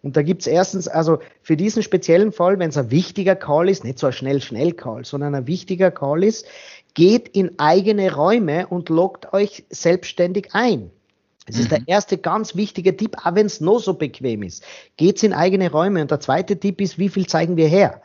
Und 0.02 0.16
da 0.16 0.22
gibt's 0.22 0.48
erstens, 0.48 0.88
also 0.88 1.20
für 1.42 1.56
diesen 1.56 1.82
speziellen 1.82 2.32
Fall, 2.32 2.58
wenn 2.58 2.70
es 2.70 2.76
ein 2.76 2.90
wichtiger 2.90 3.36
Call 3.36 3.68
ist, 3.68 3.84
nicht 3.84 3.98
so 3.98 4.08
ein 4.08 4.12
Schnell-Schnell-Call, 4.12 5.04
sondern 5.04 5.34
ein 5.34 5.46
wichtiger 5.46 5.92
Call 5.92 6.24
ist, 6.24 6.46
geht 6.94 7.28
in 7.28 7.58
eigene 7.58 8.12
Räume 8.12 8.66
und 8.66 8.88
loggt 8.88 9.32
euch 9.32 9.64
selbstständig 9.70 10.48
ein. 10.52 10.90
Das 11.46 11.56
mhm. 11.56 11.62
ist 11.62 11.70
der 11.70 11.80
mhm. 11.80 11.86
erste 11.86 12.18
ganz 12.18 12.56
wichtige 12.56 12.96
Tipp, 12.96 13.16
auch 13.24 13.34
wenn 13.34 13.46
es 13.46 13.60
noch 13.60 13.78
so 13.78 13.94
bequem 13.94 14.42
ist. 14.42 14.64
Geht's 14.96 15.22
in 15.22 15.32
eigene 15.32 15.70
Räume. 15.70 16.02
Und 16.02 16.10
der 16.10 16.20
zweite 16.20 16.58
Tipp 16.58 16.80
ist, 16.80 16.98
wie 16.98 17.08
viel 17.08 17.26
zeigen 17.26 17.56
wir 17.56 17.68
her? 17.68 18.02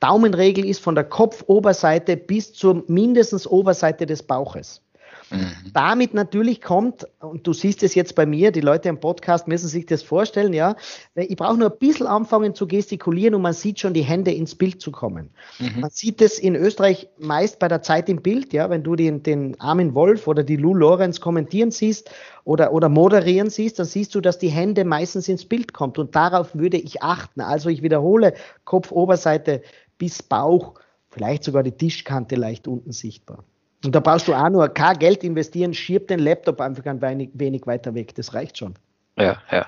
Daumenregel 0.00 0.64
ist 0.64 0.80
von 0.80 0.94
der 0.94 1.04
Kopfoberseite 1.04 2.16
bis 2.16 2.52
zur 2.52 2.84
mindestens 2.86 3.46
Oberseite 3.46 4.06
des 4.06 4.22
Bauches. 4.22 4.82
Mhm. 5.30 5.72
Damit 5.72 6.14
natürlich 6.14 6.60
kommt, 6.60 7.06
und 7.20 7.46
du 7.46 7.52
siehst 7.52 7.82
es 7.82 7.94
jetzt 7.94 8.14
bei 8.14 8.26
mir, 8.26 8.50
die 8.50 8.60
Leute 8.60 8.88
am 8.88 9.00
Podcast 9.00 9.46
müssen 9.48 9.68
sich 9.68 9.86
das 9.86 10.02
vorstellen, 10.02 10.52
ja, 10.52 10.76
ich 11.14 11.36
brauche 11.36 11.58
nur 11.58 11.70
ein 11.70 11.78
bisschen 11.78 12.06
anfangen 12.06 12.54
zu 12.54 12.66
gestikulieren 12.66 13.34
und 13.34 13.42
man 13.42 13.52
sieht 13.52 13.80
schon 13.80 13.92
die 13.92 14.02
Hände 14.02 14.32
ins 14.32 14.54
Bild 14.54 14.80
zu 14.80 14.90
kommen. 14.90 15.30
Mhm. 15.58 15.80
Man 15.80 15.90
sieht 15.90 16.22
es 16.22 16.38
in 16.38 16.54
Österreich 16.54 17.08
meist 17.18 17.58
bei 17.58 17.68
der 17.68 17.82
Zeit 17.82 18.08
im 18.08 18.22
Bild, 18.22 18.52
ja, 18.52 18.70
wenn 18.70 18.82
du 18.82 18.96
den, 18.96 19.22
den 19.22 19.60
Armin 19.60 19.94
Wolf 19.94 20.26
oder 20.26 20.42
die 20.42 20.56
Lou 20.56 20.74
Lorenz 20.74 21.20
kommentieren 21.20 21.70
siehst 21.70 22.10
oder, 22.44 22.72
oder 22.72 22.88
moderieren 22.88 23.50
siehst, 23.50 23.78
dann 23.78 23.86
siehst 23.86 24.14
du, 24.14 24.20
dass 24.20 24.38
die 24.38 24.48
Hände 24.48 24.84
meistens 24.84 25.28
ins 25.28 25.44
Bild 25.44 25.74
kommt 25.74 25.98
und 25.98 26.16
darauf 26.16 26.54
würde 26.54 26.78
ich 26.78 27.02
achten. 27.02 27.40
Also 27.40 27.68
ich 27.68 27.82
wiederhole, 27.82 28.34
Kopfoberseite 28.64 29.62
bis 29.98 30.22
Bauch, 30.22 30.74
vielleicht 31.10 31.44
sogar 31.44 31.62
die 31.62 31.72
Tischkante 31.72 32.36
leicht 32.36 32.68
unten 32.68 32.92
sichtbar. 32.92 33.44
Und 33.84 33.94
da 33.94 34.00
brauchst 34.00 34.26
du 34.26 34.34
auch 34.34 34.48
nur 34.48 34.68
kein 34.68 34.98
Geld 34.98 35.22
investieren, 35.22 35.72
schieb 35.72 36.08
den 36.08 36.18
Laptop 36.18 36.60
einfach 36.60 36.84
ein 36.86 37.00
wenig, 37.00 37.30
wenig 37.34 37.66
weiter 37.66 37.94
weg. 37.94 38.14
Das 38.14 38.34
reicht 38.34 38.58
schon. 38.58 38.74
Ja, 39.16 39.40
ja. 39.50 39.66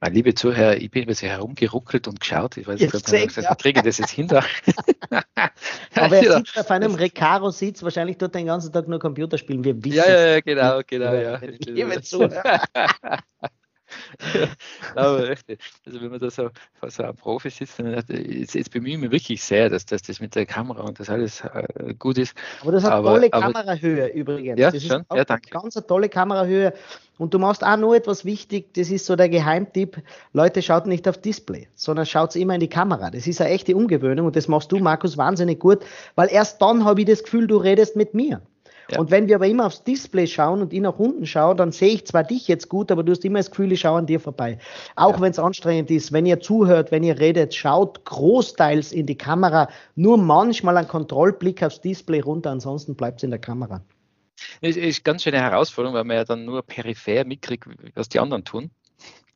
Mein 0.00 0.14
liebe 0.14 0.34
Zuhörer, 0.34 0.76
ich 0.76 0.90
bin 0.90 1.02
ein 1.02 1.06
bisschen 1.06 1.30
herumgeruckelt 1.30 2.08
und 2.08 2.18
geschaut. 2.18 2.56
Ich 2.56 2.66
weiß 2.66 2.80
nicht, 2.80 2.92
ob 2.92 3.08
ich 3.08 3.36
ja. 3.36 3.54
kriege 3.54 3.82
das 3.82 3.98
jetzt 3.98 4.10
hinter. 4.10 4.44
Aber 5.94 6.16
er 6.16 6.38
sitzt 6.38 6.58
auf 6.58 6.70
einem 6.70 6.94
Recaro-Sitz, 6.94 7.82
wahrscheinlich 7.82 8.18
dort 8.18 8.34
den 8.34 8.46
ganzen 8.46 8.72
Tag 8.72 8.88
nur 8.88 8.98
Computer 8.98 9.38
spielen. 9.38 9.62
Wir 9.62 9.76
wissen 9.84 9.98
ja, 9.98 10.08
ja, 10.08 10.26
ja, 10.26 10.40
genau, 10.40 10.80
genau, 10.86 11.14
ja. 11.14 11.40
Ich 11.42 11.60
gebe 11.60 12.02
zu. 12.02 12.28
Aber 14.94 15.30
echt, 15.30 15.46
also 15.86 16.00
wenn 16.00 16.10
man 16.10 16.20
da 16.20 16.30
so 16.30 16.50
vor 16.74 16.90
so 16.90 17.02
einem 17.02 17.16
Profi 17.16 17.50
sitzt, 17.50 17.78
dann 17.78 17.92
jetzt, 18.08 18.54
jetzt 18.54 18.70
bemühe 18.70 18.94
ich 18.94 18.98
mich 18.98 19.10
wirklich 19.10 19.42
sehr, 19.42 19.68
dass, 19.68 19.86
dass 19.86 20.02
das 20.02 20.20
mit 20.20 20.34
der 20.34 20.46
Kamera 20.46 20.82
und 20.82 20.98
das 21.00 21.10
alles 21.10 21.42
äh, 21.42 21.94
gut 21.98 22.18
ist. 22.18 22.34
Aber 22.62 22.72
das 22.72 22.84
hat 22.84 22.92
aber, 22.92 23.14
tolle 23.14 23.32
aber, 23.32 23.52
Kamerahöhe 23.52 24.08
übrigens. 24.08 24.58
Ja, 24.58 24.70
das 24.70 24.82
schon. 24.84 25.00
ist 25.00 25.06
ja, 25.14 25.24
danke. 25.24 25.50
ganz 25.50 25.76
eine 25.76 25.86
tolle 25.86 26.08
Kamerahöhe. 26.08 26.72
Und 27.18 27.34
du 27.34 27.38
machst 27.38 27.62
auch 27.64 27.76
nur 27.76 27.94
etwas 27.94 28.24
wichtig, 28.24 28.74
das 28.74 28.90
ist 28.90 29.06
so 29.06 29.16
der 29.16 29.28
Geheimtipp. 29.28 30.02
Leute, 30.32 30.62
schaut 30.62 30.86
nicht 30.86 31.06
auf 31.06 31.18
Display, 31.18 31.68
sondern 31.74 32.06
schaut 32.06 32.34
immer 32.34 32.54
in 32.54 32.60
die 32.60 32.68
Kamera. 32.68 33.10
Das 33.10 33.26
ist 33.26 33.40
eine 33.40 33.50
echte 33.50 33.76
Umgewöhnung 33.76 34.26
und 34.26 34.36
das 34.36 34.48
machst 34.48 34.72
du, 34.72 34.78
Markus, 34.78 35.16
wahnsinnig 35.16 35.60
gut, 35.60 35.84
weil 36.14 36.28
erst 36.32 36.60
dann 36.62 36.84
habe 36.84 37.00
ich 37.00 37.06
das 37.06 37.22
Gefühl, 37.22 37.46
du 37.46 37.58
redest 37.58 37.96
mit 37.96 38.14
mir. 38.14 38.40
Ja. 38.90 38.98
Und 38.98 39.10
wenn 39.10 39.28
wir 39.28 39.36
aber 39.36 39.46
immer 39.46 39.66
aufs 39.66 39.84
Display 39.84 40.26
schauen 40.26 40.60
und 40.62 40.72
ich 40.72 40.80
nach 40.80 40.98
unten 40.98 41.26
schaue, 41.26 41.54
dann 41.56 41.72
sehe 41.72 41.94
ich 41.94 42.06
zwar 42.06 42.24
dich 42.24 42.48
jetzt 42.48 42.68
gut, 42.68 42.90
aber 42.90 43.02
du 43.02 43.12
hast 43.12 43.24
immer 43.24 43.38
das 43.38 43.50
Gefühl, 43.50 43.72
ich 43.72 43.80
schaue 43.80 43.98
an 43.98 44.06
dir 44.06 44.20
vorbei. 44.20 44.58
Auch 44.96 45.14
ja. 45.14 45.20
wenn 45.20 45.30
es 45.30 45.38
anstrengend 45.38 45.90
ist, 45.90 46.12
wenn 46.12 46.26
ihr 46.26 46.40
zuhört, 46.40 46.90
wenn 46.90 47.02
ihr 47.02 47.18
redet, 47.18 47.54
schaut 47.54 48.04
großteils 48.04 48.92
in 48.92 49.06
die 49.06 49.16
Kamera, 49.16 49.68
nur 49.94 50.18
manchmal 50.18 50.76
einen 50.76 50.88
Kontrollblick 50.88 51.62
aufs 51.62 51.80
Display 51.80 52.20
runter, 52.20 52.50
ansonsten 52.50 52.94
bleibt 52.94 53.18
es 53.18 53.24
in 53.24 53.30
der 53.30 53.40
Kamera. 53.40 53.82
Es 54.60 54.76
ist 54.76 55.04
ganz 55.04 55.22
schöne 55.22 55.40
Herausforderung, 55.40 55.94
weil 55.94 56.04
man 56.04 56.16
ja 56.16 56.24
dann 56.24 56.44
nur 56.44 56.62
peripher 56.62 57.24
mitkriegt, 57.24 57.66
was 57.94 58.08
die 58.08 58.18
anderen 58.18 58.44
tun. 58.44 58.70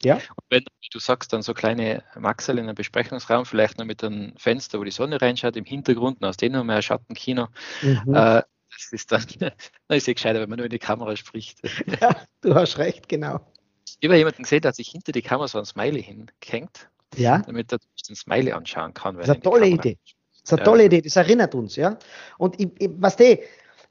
Ja. 0.02 0.16
Und 0.16 0.44
wenn, 0.50 0.64
wie 0.80 0.88
du 0.90 0.98
sagst, 0.98 1.32
dann 1.32 1.42
so 1.42 1.54
kleine 1.54 2.02
Maxel 2.18 2.58
in 2.58 2.64
einem 2.64 2.74
Besprechungsraum, 2.74 3.46
vielleicht 3.46 3.78
noch 3.78 3.86
mit 3.86 4.04
einem 4.04 4.34
Fenster, 4.36 4.78
wo 4.78 4.84
die 4.84 4.90
Sonne 4.90 5.20
reinschaut, 5.20 5.56
im 5.56 5.64
Hintergrund, 5.64 6.22
aus 6.22 6.36
dem 6.36 6.52
noch 6.52 6.64
mehr 6.64 6.82
Schattenkino, 6.82 7.48
mhm. 7.82 8.14
äh, 8.14 8.42
das 8.76 8.92
ist 8.92 9.12
dann, 9.12 9.24
dann 9.38 9.52
ist 9.96 10.08
es 10.08 10.14
gescheiter, 10.14 10.40
wenn 10.40 10.48
man 10.48 10.58
nur 10.58 10.66
in 10.66 10.70
die 10.70 10.78
Kamera 10.78 11.16
spricht. 11.16 11.58
Ja, 12.00 12.16
du 12.40 12.54
hast 12.54 12.78
recht, 12.78 13.08
genau. 13.08 13.40
Ich 14.00 14.08
habe 14.08 14.18
jemanden 14.18 14.42
gesehen, 14.42 14.60
der 14.60 14.72
sich 14.72 14.88
hinter 14.88 15.12
die 15.12 15.22
Kamera 15.22 15.48
so 15.48 15.58
ein 15.58 15.64
Smiley 15.64 16.02
hinhängt, 16.02 16.88
ja. 17.14 17.38
damit 17.38 17.72
er 17.72 17.78
den 18.08 18.16
Smiley 18.16 18.52
anschauen 18.52 18.92
kann. 18.92 19.16
Das 19.16 19.28
ist 19.28 19.30
eine 19.30 19.40
tolle 19.40 19.68
Idee. 19.68 19.98
Das 20.32 20.42
ist 20.42 20.52
eine 20.52 20.60
ja. 20.60 20.64
tolle 20.64 20.84
Idee, 20.84 21.00
das 21.00 21.16
erinnert 21.16 21.54
uns, 21.54 21.76
ja. 21.76 21.98
Und 22.38 22.60
ich, 22.60 22.68
ich, 22.78 22.90
was 22.98 23.16
die, 23.16 23.40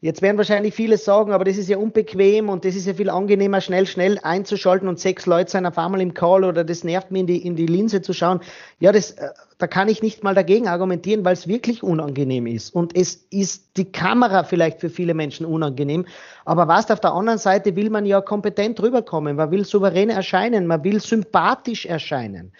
Jetzt 0.05 0.21
werden 0.21 0.37
wahrscheinlich 0.37 0.75
viele 0.75 0.99
sagen, 0.99 1.31
aber 1.31 1.45
das 1.45 1.57
ist 1.57 1.67
ja 1.67 1.77
unbequem 1.77 2.49
und 2.49 2.63
das 2.63 2.75
ist 2.75 2.85
ja 2.85 2.93
viel 2.93 3.09
angenehmer, 3.09 3.59
schnell, 3.59 3.87
schnell 3.87 4.19
einzuschalten 4.21 4.87
und 4.87 4.99
sechs 4.99 5.25
Leute 5.25 5.49
sind 5.49 5.65
auf 5.65 5.79
einmal 5.79 5.99
im 5.99 6.13
Call 6.13 6.43
oder 6.43 6.63
das 6.63 6.83
nervt 6.83 7.09
mir 7.09 7.21
in 7.21 7.25
die, 7.25 7.43
in 7.43 7.55
die 7.55 7.65
Linse 7.65 8.03
zu 8.03 8.13
schauen. 8.13 8.39
Ja, 8.79 8.91
das, 8.91 9.13
äh, 9.13 9.29
da 9.57 9.65
kann 9.65 9.89
ich 9.89 10.03
nicht 10.03 10.23
mal 10.23 10.35
dagegen 10.35 10.67
argumentieren, 10.67 11.25
weil 11.25 11.33
es 11.33 11.47
wirklich 11.47 11.81
unangenehm 11.81 12.45
ist. 12.45 12.69
Und 12.75 12.95
es 12.95 13.15
ist 13.31 13.77
die 13.77 13.91
Kamera 13.91 14.43
vielleicht 14.43 14.79
für 14.79 14.91
viele 14.91 15.15
Menschen 15.15 15.43
unangenehm. 15.43 16.05
Aber 16.45 16.67
was 16.67 16.91
auf 16.91 16.99
der 16.99 17.11
anderen 17.11 17.39
Seite 17.39 17.75
will 17.75 17.89
man 17.89 18.05
ja 18.05 18.21
kompetent 18.21 18.79
rüberkommen. 18.79 19.37
Man 19.37 19.49
will 19.49 19.65
souverän 19.65 20.11
erscheinen. 20.11 20.67
Man 20.67 20.83
will 20.83 20.99
sympathisch 20.99 21.87
erscheinen. 21.87 22.53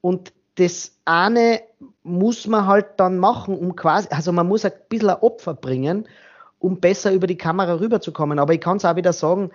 Und 0.00 0.32
das 0.54 0.96
eine 1.04 1.60
muss 2.02 2.46
man 2.46 2.66
halt 2.66 2.86
dann 2.96 3.18
machen, 3.18 3.58
um 3.58 3.76
quasi, 3.76 4.08
also 4.10 4.32
man 4.32 4.48
muss 4.48 4.64
ein 4.64 4.72
bisschen 4.88 5.10
ein 5.10 5.20
Opfer 5.20 5.52
bringen, 5.52 6.08
um 6.58 6.80
besser 6.80 7.12
über 7.12 7.26
die 7.26 7.36
Kamera 7.36 7.78
rüberzukommen. 7.80 8.38
Aber 8.38 8.54
ich 8.54 8.60
kann 8.60 8.78
es 8.78 8.84
auch 8.84 8.96
wieder 8.96 9.12
sagen, 9.12 9.50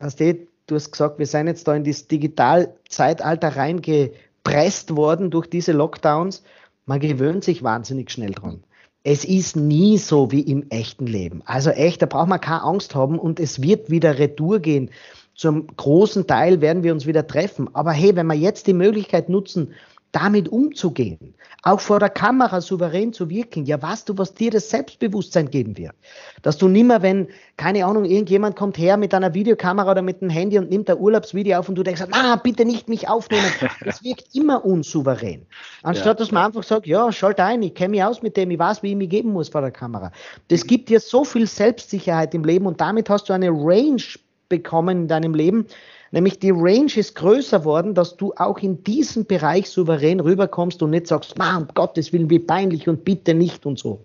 hast 0.00 0.20
du, 0.20 0.34
du 0.66 0.74
hast 0.74 0.92
gesagt, 0.92 1.18
wir 1.18 1.26
sind 1.26 1.46
jetzt 1.46 1.68
da 1.68 1.74
in 1.74 1.84
das 1.84 2.08
Digitalzeitalter 2.08 3.56
reingepresst 3.56 4.96
worden 4.96 5.30
durch 5.30 5.46
diese 5.48 5.72
Lockdowns. 5.72 6.42
Man 6.86 7.00
gewöhnt 7.00 7.44
sich 7.44 7.62
wahnsinnig 7.62 8.10
schnell 8.10 8.32
dran. 8.32 8.64
Es 9.04 9.24
ist 9.24 9.56
nie 9.56 9.98
so 9.98 10.30
wie 10.30 10.42
im 10.42 10.70
echten 10.70 11.06
Leben. 11.06 11.42
Also 11.44 11.70
echt, 11.70 12.02
da 12.02 12.06
braucht 12.06 12.28
man 12.28 12.40
keine 12.40 12.62
Angst 12.62 12.94
haben 12.94 13.18
und 13.18 13.40
es 13.40 13.60
wird 13.60 13.90
wieder 13.90 14.18
Retour 14.18 14.60
gehen. 14.60 14.90
Zum 15.34 15.66
großen 15.66 16.26
Teil 16.26 16.60
werden 16.60 16.84
wir 16.84 16.92
uns 16.92 17.06
wieder 17.06 17.26
treffen. 17.26 17.68
Aber 17.74 17.90
hey, 17.90 18.14
wenn 18.14 18.26
wir 18.26 18.34
jetzt 18.34 18.66
die 18.68 18.74
Möglichkeit 18.74 19.28
nutzen, 19.28 19.72
damit 20.12 20.50
umzugehen, 20.50 21.34
auch 21.62 21.80
vor 21.80 21.98
der 21.98 22.10
Kamera 22.10 22.60
souverän 22.60 23.14
zu 23.14 23.30
wirken, 23.30 23.64
ja 23.64 23.80
weißt 23.80 24.08
du, 24.08 24.18
was 24.18 24.34
dir 24.34 24.50
das 24.50 24.68
Selbstbewusstsein 24.68 25.50
geben 25.50 25.78
wird. 25.78 25.94
Dass 26.42 26.58
du 26.58 26.68
nimmer, 26.68 27.00
wenn, 27.00 27.28
keine 27.56 27.86
Ahnung, 27.86 28.04
irgendjemand 28.04 28.54
kommt 28.54 28.76
her 28.76 28.98
mit 28.98 29.14
einer 29.14 29.32
Videokamera 29.32 29.90
oder 29.90 30.02
mit 30.02 30.20
einem 30.20 30.30
Handy 30.30 30.58
und 30.58 30.68
nimmt 30.68 30.90
ein 30.90 30.98
Urlaubsvideo 30.98 31.58
auf 31.58 31.68
und 31.68 31.76
du 31.76 31.82
denkst, 31.82 32.02
na, 32.10 32.36
bitte 32.36 32.66
nicht 32.66 32.88
mich 32.88 33.08
aufnehmen. 33.08 33.42
Das 33.84 34.04
wirkt 34.04 34.34
immer 34.34 34.64
unsouverän. 34.64 35.46
Anstatt, 35.82 36.06
ja. 36.06 36.14
dass 36.14 36.30
man 36.30 36.46
einfach 36.46 36.62
sagt, 36.62 36.86
ja, 36.86 37.10
schalt 37.10 37.40
ein, 37.40 37.62
ich 37.62 37.74
kenne 37.74 37.90
mich 37.90 38.04
aus 38.04 38.22
mit 38.22 38.36
dem, 38.36 38.50
ich 38.50 38.58
weiß, 38.58 38.82
wie 38.82 38.90
ich 38.90 38.96
mich 38.96 39.08
geben 39.08 39.32
muss 39.32 39.48
vor 39.48 39.60
der 39.60 39.70
Kamera. 39.70 40.12
Das 40.48 40.66
gibt 40.66 40.88
dir 40.88 41.00
so 41.00 41.24
viel 41.24 41.46
Selbstsicherheit 41.46 42.34
im 42.34 42.44
Leben 42.44 42.66
und 42.66 42.80
damit 42.80 43.08
hast 43.10 43.28
du 43.28 43.32
eine 43.32 43.50
Range 43.50 44.02
bekommen 44.48 45.02
in 45.02 45.08
deinem 45.08 45.34
Leben, 45.34 45.66
Nämlich 46.12 46.38
die 46.38 46.50
Range 46.50 46.92
ist 46.94 47.14
größer 47.14 47.64
worden, 47.64 47.94
dass 47.94 48.16
du 48.16 48.34
auch 48.36 48.58
in 48.58 48.84
diesem 48.84 49.24
Bereich 49.24 49.68
souverän 49.70 50.20
rüberkommst 50.20 50.82
und 50.82 50.90
nicht 50.90 51.06
sagst, 51.06 51.34
um 51.38 51.68
Gottes 51.74 52.12
Willen, 52.12 52.28
wie 52.28 52.38
peinlich 52.38 52.86
und 52.86 53.04
bitte 53.04 53.34
nicht 53.34 53.64
und 53.64 53.78
so. 53.78 54.04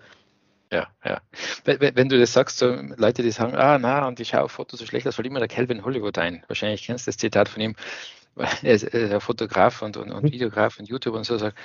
Ja, 0.72 0.88
ja. 1.04 1.22
Wenn 1.66 2.10
du 2.10 2.18
das 2.18 2.34
sagst, 2.34 2.58
so 2.58 2.68
Leute, 2.96 3.24
die 3.24 3.32
sagen, 3.32 3.56
ah, 3.56 3.78
na, 3.78 4.08
und 4.08 4.20
ich 4.20 4.30
schaue 4.30 4.50
Fotos 4.50 4.80
so 4.80 4.86
schlecht, 4.86 5.06
das 5.06 5.16
fällt 5.16 5.28
immer 5.28 5.40
der 5.40 5.50
Calvin 5.50 5.84
Hollywood 5.84 6.18
ein. 6.18 6.44
Wahrscheinlich 6.48 6.86
kennst 6.86 7.08
du 7.08 7.10
das 7.10 7.18
Zitat 7.18 7.50
von 7.50 7.62
ihm. 7.62 7.76
Er 8.62 8.76
ist 8.76 8.94
ein 8.94 9.20
Fotograf 9.20 9.82
und, 9.82 9.98
und, 9.98 10.12
und 10.12 10.24
mhm. 10.24 10.32
Videograf 10.32 10.78
und 10.78 10.88
YouTuber 10.88 11.18
und 11.18 11.24
so 11.24 11.40
sagt, 11.40 11.58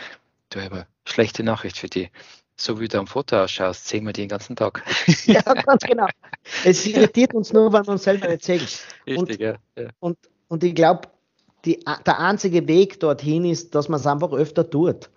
du 0.48 0.58
aber 0.58 0.86
schlechte 1.04 1.42
Nachricht 1.42 1.76
für 1.76 1.88
die. 1.88 2.10
So 2.56 2.80
wie 2.80 2.88
du 2.88 2.98
am 2.98 3.06
Foto 3.06 3.42
ausschaust, 3.42 3.88
sehen 3.88 4.06
wir 4.06 4.12
die 4.12 4.22
den 4.22 4.28
ganzen 4.28 4.56
Tag. 4.56 4.82
Ja, 5.26 5.42
ganz 5.42 5.82
genau. 5.84 6.06
Es 6.64 6.86
irritiert 6.86 7.34
uns 7.34 7.52
nur, 7.52 7.72
weil 7.72 7.86
wir 7.86 7.92
uns 7.92 8.04
selber 8.04 8.28
nicht 8.28 8.44
sehen. 8.44 8.60
Richtig, 9.06 9.18
und, 9.18 9.40
ja, 9.40 9.56
ja. 9.76 9.88
Und 10.00 10.16
und 10.52 10.62
ich 10.62 10.74
glaube, 10.74 11.08
der 11.64 12.18
einzige 12.18 12.68
Weg 12.68 13.00
dorthin 13.00 13.46
ist, 13.46 13.74
dass 13.74 13.88
man 13.88 13.98
es 13.98 14.06
einfach 14.06 14.32
öfter 14.32 14.68
tut. 14.68 15.08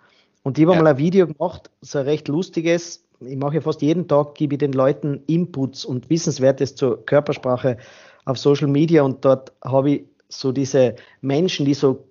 Und 0.42 0.56
ich 0.56 0.64
habe 0.64 0.74
ja. 0.74 0.82
mal 0.82 0.88
ein 0.88 0.96
Video 0.96 1.26
gemacht, 1.26 1.70
so 1.82 1.98
ein 1.98 2.06
recht 2.06 2.28
lustiges. 2.28 3.04
Ich 3.20 3.36
mache 3.36 3.56
ja 3.56 3.60
fast 3.60 3.82
jeden 3.82 4.08
Tag, 4.08 4.34
gebe 4.34 4.54
ich 4.54 4.60
den 4.60 4.72
Leuten 4.72 5.22
Inputs 5.26 5.84
und 5.84 6.08
Wissenswertes 6.08 6.74
zur 6.74 7.04
Körpersprache 7.04 7.76
auf 8.24 8.38
Social 8.38 8.68
Media 8.68 9.02
und 9.02 9.26
dort 9.26 9.52
habe 9.62 9.90
ich 9.90 10.04
so 10.30 10.52
diese 10.52 10.96
Menschen, 11.20 11.66
die 11.66 11.74
so 11.74 12.06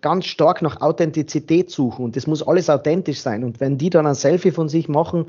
ganz 0.00 0.26
stark 0.26 0.60
nach 0.60 0.80
Authentizität 0.80 1.70
suchen 1.70 2.04
und 2.06 2.16
das 2.16 2.26
muss 2.26 2.42
alles 2.42 2.68
authentisch 2.68 3.20
sein. 3.20 3.44
Und 3.44 3.60
wenn 3.60 3.78
die 3.78 3.90
dann 3.90 4.08
ein 4.08 4.16
Selfie 4.16 4.50
von 4.50 4.68
sich 4.68 4.88
machen 4.88 5.26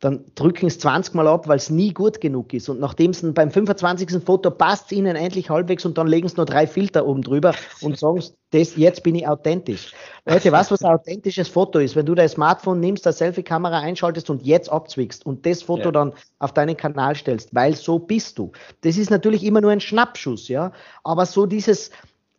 dann 0.00 0.26
drücken 0.34 0.66
es 0.66 0.78
20 0.78 1.14
Mal 1.14 1.26
ab, 1.26 1.48
weil 1.48 1.56
es 1.56 1.70
nie 1.70 1.94
gut 1.94 2.20
genug 2.20 2.52
ist. 2.52 2.68
Und 2.68 2.80
nachdem 2.80 3.12
es 3.12 3.22
beim 3.32 3.50
25. 3.50 4.22
Foto 4.22 4.50
passt 4.50 4.86
es 4.86 4.92
ihnen 4.92 5.16
endlich 5.16 5.48
halbwegs 5.48 5.86
und 5.86 5.96
dann 5.96 6.06
legen 6.06 6.28
sie 6.28 6.36
nur 6.36 6.44
drei 6.44 6.66
Filter 6.66 7.06
oben 7.06 7.22
drüber 7.22 7.54
und 7.80 7.98
sagen, 7.98 8.22
das, 8.50 8.76
jetzt 8.76 9.02
bin 9.02 9.14
ich 9.14 9.26
authentisch. 9.26 9.92
Leute, 10.26 10.52
weißt 10.52 10.70
du, 10.70 10.74
was 10.74 10.82
ein 10.82 10.92
authentisches 10.92 11.48
Foto 11.48 11.78
ist? 11.78 11.96
Wenn 11.96 12.04
du 12.04 12.14
dein 12.14 12.28
Smartphone 12.28 12.78
nimmst, 12.78 13.06
eine 13.06 13.14
Selfie-Kamera 13.14 13.80
einschaltest 13.80 14.28
und 14.28 14.42
jetzt 14.42 14.70
abzwickst 14.70 15.24
und 15.24 15.46
das 15.46 15.62
Foto 15.62 15.84
ja. 15.84 15.92
dann 15.92 16.12
auf 16.40 16.52
deinen 16.52 16.76
Kanal 16.76 17.16
stellst, 17.16 17.54
weil 17.54 17.74
so 17.74 17.98
bist 17.98 18.38
du. 18.38 18.52
Das 18.82 18.98
ist 18.98 19.10
natürlich 19.10 19.44
immer 19.44 19.62
nur 19.62 19.70
ein 19.70 19.80
Schnappschuss, 19.80 20.48
ja. 20.48 20.72
Aber 21.04 21.24
so 21.24 21.46
dieses, 21.46 21.90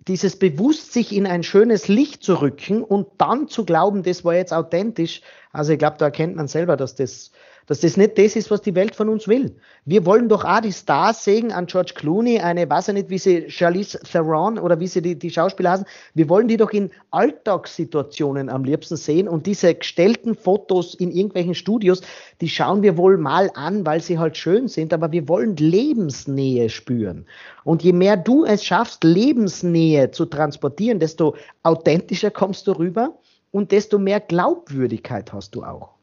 dieses 0.07 0.37
bewusst 0.37 0.93
sich 0.93 1.13
in 1.13 1.27
ein 1.27 1.43
schönes 1.43 1.87
Licht 1.87 2.23
zu 2.23 2.41
rücken 2.41 2.83
und 2.83 3.07
dann 3.17 3.47
zu 3.47 3.65
glauben, 3.65 4.03
das 4.03 4.23
war 4.23 4.35
jetzt 4.35 4.53
authentisch. 4.53 5.21
Also 5.51 5.73
ich 5.73 5.79
glaube, 5.79 5.97
da 5.97 6.05
erkennt 6.05 6.35
man 6.35 6.47
selber, 6.47 6.77
dass 6.77 6.95
das 6.95 7.31
dass 7.67 7.81
das 7.81 7.97
nicht 7.97 8.17
das 8.17 8.35
ist, 8.35 8.49
was 8.49 8.61
die 8.61 8.73
Welt 8.75 8.95
von 8.95 9.09
uns 9.09 9.27
will. 9.27 9.55
Wir 9.85 10.05
wollen 10.05 10.29
doch 10.29 10.45
auch 10.45 10.61
die 10.61 10.71
Stars 10.71 11.23
sehen 11.23 11.51
an 11.51 11.67
George 11.67 11.91
Clooney, 11.93 12.39
eine, 12.39 12.69
weiß 12.69 12.87
ich 12.87 12.93
nicht, 12.93 13.09
wie 13.09 13.17
sie 13.17 13.49
Charlize 13.49 13.99
Theron 13.99 14.57
oder 14.57 14.79
wie 14.79 14.87
sie 14.87 15.01
die, 15.01 15.19
die 15.19 15.29
Schauspieler 15.29 15.71
heißen. 15.71 15.85
Wir 16.13 16.29
wollen 16.29 16.47
die 16.47 16.57
doch 16.57 16.71
in 16.71 16.91
Alltagssituationen 17.11 18.49
am 18.49 18.63
liebsten 18.63 18.95
sehen 18.95 19.27
und 19.27 19.45
diese 19.45 19.75
gestellten 19.75 20.33
Fotos 20.33 20.95
in 20.95 21.11
irgendwelchen 21.11 21.55
Studios, 21.55 22.01
die 22.39 22.49
schauen 22.49 22.81
wir 22.81 22.97
wohl 22.97 23.17
mal 23.17 23.51
an, 23.53 23.85
weil 23.85 24.01
sie 24.01 24.17
halt 24.17 24.37
schön 24.37 24.69
sind, 24.69 24.93
aber 24.93 25.11
wir 25.11 25.27
wollen 25.27 25.57
Lebensnähe 25.57 26.69
spüren. 26.69 27.25
Und 27.65 27.83
je 27.83 27.91
mehr 27.91 28.15
du 28.15 28.45
es 28.45 28.63
schaffst, 28.63 29.03
Lebensnähe 29.03 30.11
zu 30.11 30.25
transportieren, 30.25 30.99
desto 30.99 31.35
authentischer 31.63 32.31
kommst 32.31 32.67
du 32.67 32.71
rüber 32.71 33.17
und 33.51 33.73
desto 33.73 33.99
mehr 33.99 34.21
Glaubwürdigkeit 34.21 35.33
hast 35.33 35.53
du 35.55 35.63
auch. 35.63 35.95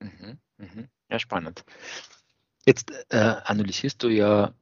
Mhm, 0.00 0.38
mh. 0.58 0.88
Ja, 1.10 1.18
spannend. 1.18 1.64
Jetzt 2.66 2.92
äh, 3.10 3.16
analysierst 3.44 4.02
du 4.02 4.08
ja 4.08 4.52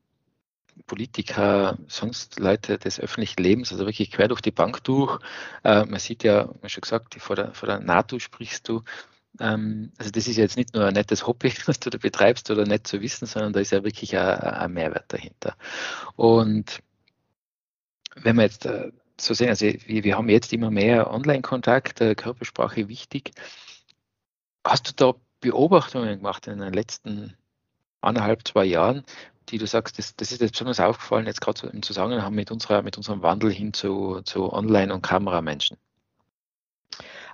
Politiker, 0.87 1.79
sonst 1.89 2.39
Leute 2.39 2.79
des 2.79 3.01
öffentlichen 3.01 3.43
Lebens, 3.43 3.73
also 3.73 3.87
wirklich 3.87 4.11
quer 4.11 4.29
durch 4.29 4.41
die 4.41 4.51
Bank 4.51 4.83
durch. 4.85 5.21
Äh, 5.63 5.87
man 5.87 6.01
sieht 6.01 6.25
ja, 6.25 6.49
wie 6.63 6.69
schon 6.69 6.83
gesagt, 6.83 7.15
vor 7.15 7.37
der, 7.37 7.55
vor 7.55 7.67
der 7.69 7.81
NATO 7.81 8.19
sprichst 8.19 8.69
du. 8.69 8.83
Ähm, 9.41 9.93
also 9.99 10.11
das 10.11 10.29
ist 10.29 10.37
jetzt 10.37 10.57
nicht 10.57 10.75
nur 10.75 10.87
ein 10.87 10.95
nettes 10.95 11.27
Hobby, 11.27 11.53
was 11.67 11.81
du 11.81 11.91
da 11.91 11.99
betreibst 11.99 12.51
oder 12.51 12.67
nett 12.67 12.87
zu 12.87 13.01
wissen, 13.01 13.27
sondern 13.27 13.53
da 13.53 13.61
ist 13.61 13.73
ja 13.73 13.85
wirklich 13.85 14.17
ein, 14.17 14.39
ein 14.41 14.73
Mehrwert 14.73 15.13
dahinter. 15.13 15.57
Und 16.17 16.83
wenn 18.17 18.37
wir 18.37 18.45
jetzt 18.45 18.67
äh, 18.67 18.93
so 19.21 19.35
sehen, 19.35 19.49
also 19.49 19.67
wir, 19.67 20.05
wir 20.05 20.17
haben 20.17 20.29
jetzt 20.29 20.53
immer 20.53 20.71
mehr 20.71 21.11
Online-Kontakt, 21.11 22.01
äh, 22.01 22.15
Körpersprache 22.15 22.89
wichtig. 22.89 23.33
Hast 24.65 24.89
du 24.89 24.93
da 24.95 25.21
Beobachtungen 25.45 26.17
gemacht 26.17 26.47
in 26.47 26.59
den 26.59 26.73
letzten 26.73 27.37
anderthalb, 28.01 28.49
zwei 28.49 28.65
Jahren, 28.65 29.05
die 29.51 29.59
du 29.59 29.67
sagst, 29.67 29.99
das, 29.99 30.17
das 30.17 30.33
ist 30.33 30.41
jetzt 30.41 30.53
besonders 30.53 30.81
aufgefallen, 30.81 31.27
jetzt 31.27 31.43
gerade 31.43 31.67
im 31.67 31.83
Zusammenhang 31.83 32.35
mit, 32.35 32.51
unserer, 32.51 32.81
mit 32.81 32.97
unserem 32.97 33.21
Wandel 33.21 33.53
hin 33.53 33.75
zu, 33.75 34.23
zu 34.25 34.51
Online- 34.51 34.93
und 34.93 35.03
Kameramenschen? 35.03 35.77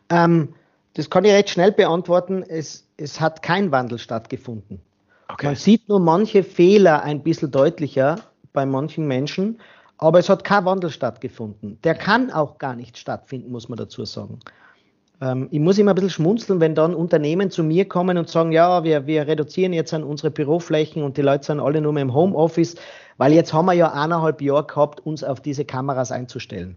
Ähm, 0.09 0.55
das 0.95 1.09
kann 1.09 1.25
ich 1.25 1.33
recht 1.33 1.51
schnell 1.51 1.71
beantworten. 1.71 2.43
Es, 2.43 2.85
es 2.97 3.21
hat 3.21 3.43
kein 3.43 3.71
Wandel 3.71 3.99
stattgefunden. 3.99 4.81
Okay. 5.29 5.47
Man 5.47 5.55
sieht 5.55 5.89
nur 5.89 6.01
manche 6.01 6.43
Fehler 6.43 7.05
ein 7.05 7.23
bisschen 7.23 7.53
deutlicher 7.53 8.17
bei 8.53 8.67
manchen 8.67 9.07
Menschen, 9.07 9.61
aber 9.99 10.19
es 10.19 10.29
hat 10.29 10.43
kein 10.43 10.65
Wandel 10.65 10.91
stattgefunden. 10.91 11.79
Der 11.85 11.95
kann 11.95 12.33
auch 12.33 12.59
gar 12.59 12.75
nicht 12.75 12.99
stattfinden, 12.99 13.53
muss 13.53 13.69
man 13.69 13.77
dazu 13.77 14.05
sagen. 14.05 14.41
Ähm, 15.21 15.49
ich 15.51 15.61
muss 15.61 15.79
immer 15.79 15.93
ein 15.93 15.95
bisschen 15.95 16.11
schmunzeln, 16.11 16.61
wenn 16.61 16.75
dann 16.75 16.95
Unternehmen 16.95 17.51
zu 17.51 17.63
mir 17.63 17.87
kommen 17.87 18.17
und 18.17 18.29
sagen, 18.29 18.53
ja, 18.53 18.85
wir, 18.85 19.07
wir 19.07 19.27
reduzieren 19.27 19.73
jetzt 19.73 19.93
an 19.93 20.03
unsere 20.03 20.31
Büroflächen 20.31 21.03
und 21.03 21.17
die 21.17 21.23
Leute 21.23 21.45
sind 21.45 21.61
alle 21.61 21.81
nur 21.81 21.93
mehr 21.93 22.03
im 22.03 22.15
Homeoffice, 22.15 22.77
weil 23.19 23.33
jetzt 23.33 23.53
haben 23.53 23.67
wir 23.67 23.75
ja 23.75 23.93
eineinhalb 23.93 24.41
Jahre 24.41 24.67
gehabt, 24.67 25.01
uns 25.01 25.23
auf 25.23 25.41
diese 25.41 25.65
Kameras 25.65 26.11
einzustellen. 26.11 26.77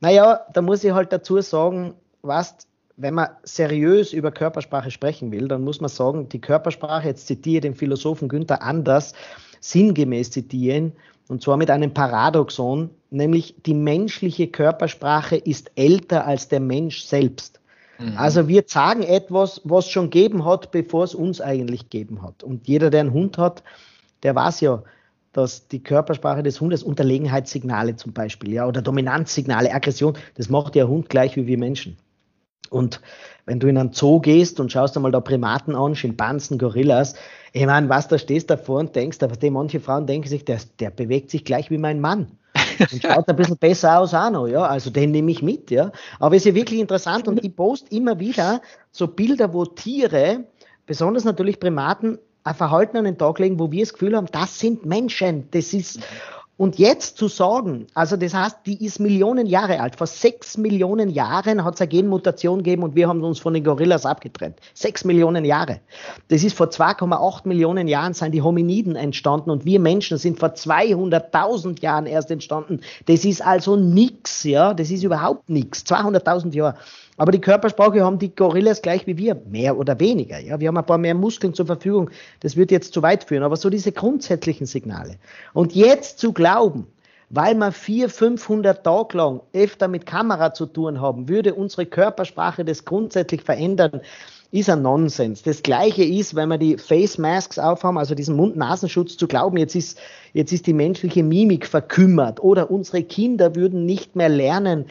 Naja, 0.00 0.40
da 0.52 0.62
muss 0.62 0.84
ich 0.84 0.92
halt 0.92 1.12
dazu 1.12 1.40
sagen, 1.40 1.94
was, 2.22 2.56
wenn 2.96 3.14
man 3.14 3.28
seriös 3.44 4.12
über 4.12 4.30
Körpersprache 4.30 4.90
sprechen 4.90 5.30
will, 5.30 5.48
dann 5.48 5.62
muss 5.62 5.80
man 5.80 5.88
sagen, 5.88 6.28
die 6.28 6.40
Körpersprache, 6.40 7.08
jetzt 7.08 7.26
zitiere 7.26 7.60
den 7.60 7.74
Philosophen 7.74 8.28
Günther 8.28 8.62
Anders, 8.62 9.14
sinngemäß 9.60 10.30
zitieren, 10.30 10.92
und 11.28 11.42
zwar 11.42 11.56
mit 11.56 11.70
einem 11.70 11.92
Paradoxon, 11.92 12.90
nämlich 13.10 13.56
die 13.64 13.74
menschliche 13.74 14.46
Körpersprache 14.46 15.36
ist 15.36 15.72
älter 15.74 16.24
als 16.24 16.48
der 16.48 16.60
Mensch 16.60 17.02
selbst. 17.02 17.60
Mhm. 17.98 18.16
Also 18.16 18.48
wir 18.48 18.64
sagen 18.66 19.02
etwas, 19.02 19.60
was 19.64 19.88
schon 19.88 20.10
gegeben 20.10 20.44
hat, 20.44 20.70
bevor 20.70 21.04
es 21.04 21.14
uns 21.14 21.40
eigentlich 21.40 21.88
gegeben 21.88 22.22
hat. 22.22 22.42
Und 22.42 22.68
jeder, 22.68 22.90
der 22.90 23.00
einen 23.00 23.12
Hund 23.12 23.38
hat, 23.38 23.62
der 24.22 24.34
weiß 24.34 24.60
ja, 24.60 24.82
dass 25.32 25.68
die 25.68 25.82
Körpersprache 25.82 26.42
des 26.42 26.60
Hundes 26.60 26.82
Unterlegenheitssignale 26.82 27.96
zum 27.96 28.12
Beispiel, 28.12 28.54
ja, 28.54 28.66
oder 28.66 28.80
Dominanzsignale, 28.80 29.72
Aggression, 29.72 30.14
das 30.34 30.48
macht 30.48 30.74
der 30.74 30.88
Hund 30.88 31.10
gleich 31.10 31.36
wie 31.36 31.46
wir 31.46 31.58
Menschen. 31.58 31.98
Und 32.70 33.00
wenn 33.44 33.60
du 33.60 33.68
in 33.68 33.78
einen 33.78 33.92
Zoo 33.92 34.20
gehst 34.20 34.58
und 34.60 34.72
schaust 34.72 34.96
einmal 34.96 35.12
da 35.12 35.20
Primaten 35.20 35.76
an, 35.76 35.94
Schimpansen, 35.94 36.58
Gorillas, 36.58 37.14
ich 37.52 37.64
meine, 37.66 37.88
was 37.88 38.08
da 38.08 38.18
stehst 38.18 38.50
davor 38.50 38.80
und 38.80 38.96
denkst, 38.96 39.22
aber 39.22 39.36
die 39.36 39.50
manche 39.50 39.78
Frauen 39.78 40.06
denken 40.06 40.28
sich, 40.28 40.44
der, 40.44 40.58
der 40.80 40.90
bewegt 40.90 41.30
sich 41.30 41.44
gleich 41.44 41.70
wie 41.70 41.78
mein 41.78 42.00
Mann. 42.00 42.32
Und 42.80 43.02
schaut 43.02 43.28
ein 43.28 43.36
bisschen 43.36 43.58
besser 43.58 43.98
aus 43.98 44.14
auch 44.14 44.30
noch, 44.30 44.46
ja. 44.46 44.62
Also 44.62 44.90
den 44.90 45.10
nehme 45.10 45.30
ich 45.30 45.42
mit, 45.42 45.70
ja. 45.70 45.92
Aber 46.18 46.36
es 46.36 46.42
ist 46.42 46.46
ja 46.46 46.54
wirklich 46.54 46.80
interessant 46.80 47.28
und 47.28 47.44
ich 47.44 47.54
poste 47.54 47.94
immer 47.94 48.18
wieder 48.18 48.60
so 48.90 49.06
Bilder, 49.06 49.52
wo 49.52 49.64
Tiere, 49.64 50.44
besonders 50.86 51.24
natürlich 51.24 51.60
Primaten, 51.60 52.18
ein 52.44 52.54
Verhalten 52.54 52.96
an 52.96 53.04
den 53.04 53.18
Tag 53.18 53.38
legen, 53.40 53.58
wo 53.58 53.72
wir 53.72 53.82
das 53.82 53.92
Gefühl 53.92 54.16
haben, 54.16 54.28
das 54.30 54.58
sind 54.58 54.86
Menschen. 54.86 55.48
Das 55.50 55.72
ist, 55.72 56.00
und 56.58 56.78
jetzt 56.78 57.18
zu 57.18 57.28
sagen, 57.28 57.86
also 57.92 58.16
das 58.16 58.32
heißt, 58.32 58.58
die 58.64 58.84
ist 58.84 58.98
Millionen 58.98 59.46
Jahre 59.46 59.80
alt. 59.80 59.96
Vor 59.96 60.06
sechs 60.06 60.56
Millionen 60.56 61.10
Jahren 61.10 61.62
hat 61.64 61.74
es 61.74 61.80
eine 61.82 61.88
Genmutation 61.88 62.58
gegeben 62.58 62.82
und 62.82 62.94
wir 62.94 63.08
haben 63.08 63.22
uns 63.22 63.38
von 63.38 63.52
den 63.52 63.62
Gorillas 63.62 64.06
abgetrennt. 64.06 64.58
Sechs 64.72 65.04
Millionen 65.04 65.44
Jahre. 65.44 65.80
Das 66.28 66.42
ist 66.42 66.56
vor 66.56 66.68
2,8 66.68 67.46
Millionen 67.46 67.88
Jahren 67.88 68.14
sind 68.14 68.32
die 68.32 68.40
Hominiden 68.40 68.96
entstanden 68.96 69.50
und 69.50 69.66
wir 69.66 69.80
Menschen 69.80 70.16
sind 70.16 70.38
vor 70.38 70.50
200.000 70.50 71.82
Jahren 71.82 72.06
erst 72.06 72.30
entstanden. 72.30 72.80
Das 73.04 73.26
ist 73.26 73.44
also 73.44 73.76
nix, 73.76 74.44
ja. 74.44 74.72
Das 74.72 74.90
ist 74.90 75.02
überhaupt 75.02 75.50
nix. 75.50 75.80
200.000 75.80 76.54
Jahre. 76.54 76.76
Aber 77.16 77.32
die 77.32 77.40
Körpersprache 77.40 78.04
haben 78.04 78.18
die 78.18 78.34
Gorillas 78.34 78.82
gleich 78.82 79.06
wie 79.06 79.16
wir, 79.16 79.34
mehr 79.48 79.76
oder 79.76 79.98
weniger. 79.98 80.38
Ja, 80.38 80.60
wir 80.60 80.68
haben 80.68 80.76
ein 80.76 80.84
paar 80.86 80.98
mehr 80.98 81.14
Muskeln 81.14 81.54
zur 81.54 81.66
Verfügung. 81.66 82.10
Das 82.40 82.56
wird 82.56 82.70
jetzt 82.70 82.92
zu 82.92 83.02
weit 83.02 83.24
führen. 83.24 83.42
Aber 83.42 83.56
so 83.56 83.70
diese 83.70 83.92
grundsätzlichen 83.92 84.66
Signale. 84.66 85.16
Und 85.54 85.74
jetzt 85.74 86.18
zu 86.18 86.32
glauben, 86.32 86.86
weil 87.30 87.54
wir 87.54 87.72
vier, 87.72 88.08
500 88.08 88.84
Tage 88.84 89.16
lang 89.16 89.40
öfter 89.52 89.88
mit 89.88 90.06
Kamera 90.06 90.54
zu 90.54 90.66
tun 90.66 91.00
haben, 91.00 91.28
würde 91.28 91.54
unsere 91.54 91.86
Körpersprache 91.86 92.64
das 92.64 92.84
grundsätzlich 92.84 93.42
verändern 93.42 94.00
ist 94.50 94.70
ein 94.70 94.82
Nonsens. 94.82 95.42
Das 95.42 95.62
Gleiche 95.62 96.04
ist, 96.04 96.34
wenn 96.34 96.48
wir 96.48 96.58
die 96.58 96.78
Face 96.78 97.18
Masks 97.18 97.58
aufhaben, 97.58 97.98
also 97.98 98.14
diesen 98.14 98.36
Mund-Nasenschutz, 98.36 99.16
zu 99.16 99.26
glauben, 99.26 99.56
jetzt 99.56 99.74
ist, 99.74 99.98
jetzt 100.32 100.52
ist 100.52 100.66
die 100.66 100.72
menschliche 100.72 101.22
Mimik 101.22 101.66
verkümmert 101.66 102.42
oder 102.42 102.70
unsere 102.70 103.02
Kinder 103.02 103.54
würden 103.54 103.84
nicht 103.84 104.16
mehr 104.16 104.28
lernen, 104.28 104.86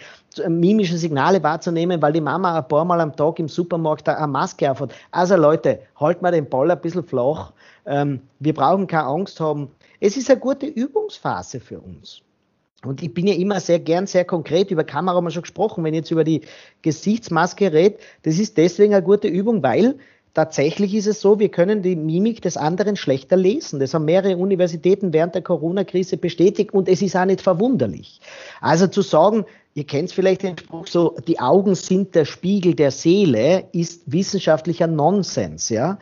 mimische 0.48 0.98
Signale 0.98 1.42
wahrzunehmen, 1.42 2.02
weil 2.02 2.14
die 2.14 2.22
Mama 2.22 2.58
ein 2.58 2.68
paar 2.68 2.86
Mal 2.86 3.00
am 3.02 3.16
Tag 3.16 3.40
im 3.40 3.48
Supermarkt 3.48 4.10
eine 4.10 4.28
Maske 4.28 4.70
aufhat. 4.70 4.94
Also 5.12 5.36
Leute, 5.36 5.80
halt 6.00 6.22
mal 6.22 6.32
den 6.32 6.50
Ball 6.50 6.70
ein 6.72 6.82
bisschen 6.82 7.04
flach. 7.04 7.54
Ähm, 7.86 8.22
wir 8.40 8.54
brauchen 8.54 8.88
keine 8.88 9.06
Angst 9.06 9.40
haben. 9.40 9.70
Es 10.00 10.18
ist 10.18 10.30
eine 10.30 10.40
gute 10.40 10.66
Übungsphase 10.66 11.60
für 11.60 11.80
uns. 11.80 12.22
Und 12.86 13.04
ich 13.04 13.14
bin 13.14 13.28
ja 13.28 13.34
immer 13.34 13.60
sehr 13.60 13.80
gern 13.80 14.08
sehr 14.08 14.26
konkret, 14.26 14.72
über 14.72 14.84
Kamera 14.84 15.16
haben 15.16 15.26
wir 15.26 15.32
schon 15.32 15.44
gesprochen, 15.44 15.84
wenn 15.84 15.94
ich 15.94 16.00
jetzt 16.00 16.12
über 16.12 16.24
die 16.24 16.42
Gesichtsmaske 16.82 17.74
rede, 17.74 17.98
das 18.24 18.40
ist 18.40 18.58
deswegen 18.58 18.94
eine 18.94 19.04
gute 19.04 19.28
Übung, 19.28 19.64
weil 19.64 19.96
tatsächlich 20.34 20.94
ist 20.94 21.08
es 21.08 21.22
so, 21.22 21.40
wir 21.40 21.50
können 21.50 21.82
die 21.82 21.96
Mimik 21.96 22.42
des 22.42 22.58
anderen 22.58 22.96
schlechter 22.98 23.38
lesen. 23.38 23.80
Das 23.80 23.94
haben 23.94 24.06
mehrere 24.06 24.38
Universitäten 24.38 25.14
während 25.14 25.34
der 25.34 25.42
Corona-Krise 25.42 26.18
bestätigt 26.18 26.74
und 26.74 26.90
es 26.90 27.02
ist 27.02 27.16
auch 27.16 27.26
nicht 27.26 27.42
verwunderlich. 27.42 28.20
Also 28.62 28.88
zu 28.88 29.02
sagen, 29.02 29.46
ihr 29.74 29.86
kennt 29.86 30.12
vielleicht 30.12 30.44
den 30.44 30.58
Spruch 30.58 30.88
so, 30.88 31.16
die 31.28 31.40
Augen 31.40 31.74
sind 31.76 32.16
der 32.16 32.26
Spiegel 32.26 32.76
der 32.76 32.92
Seele, 32.92 33.66
ist 33.72 34.12
wissenschaftlicher 34.12 34.88
Nonsens, 34.88 35.70
ja. 35.70 35.98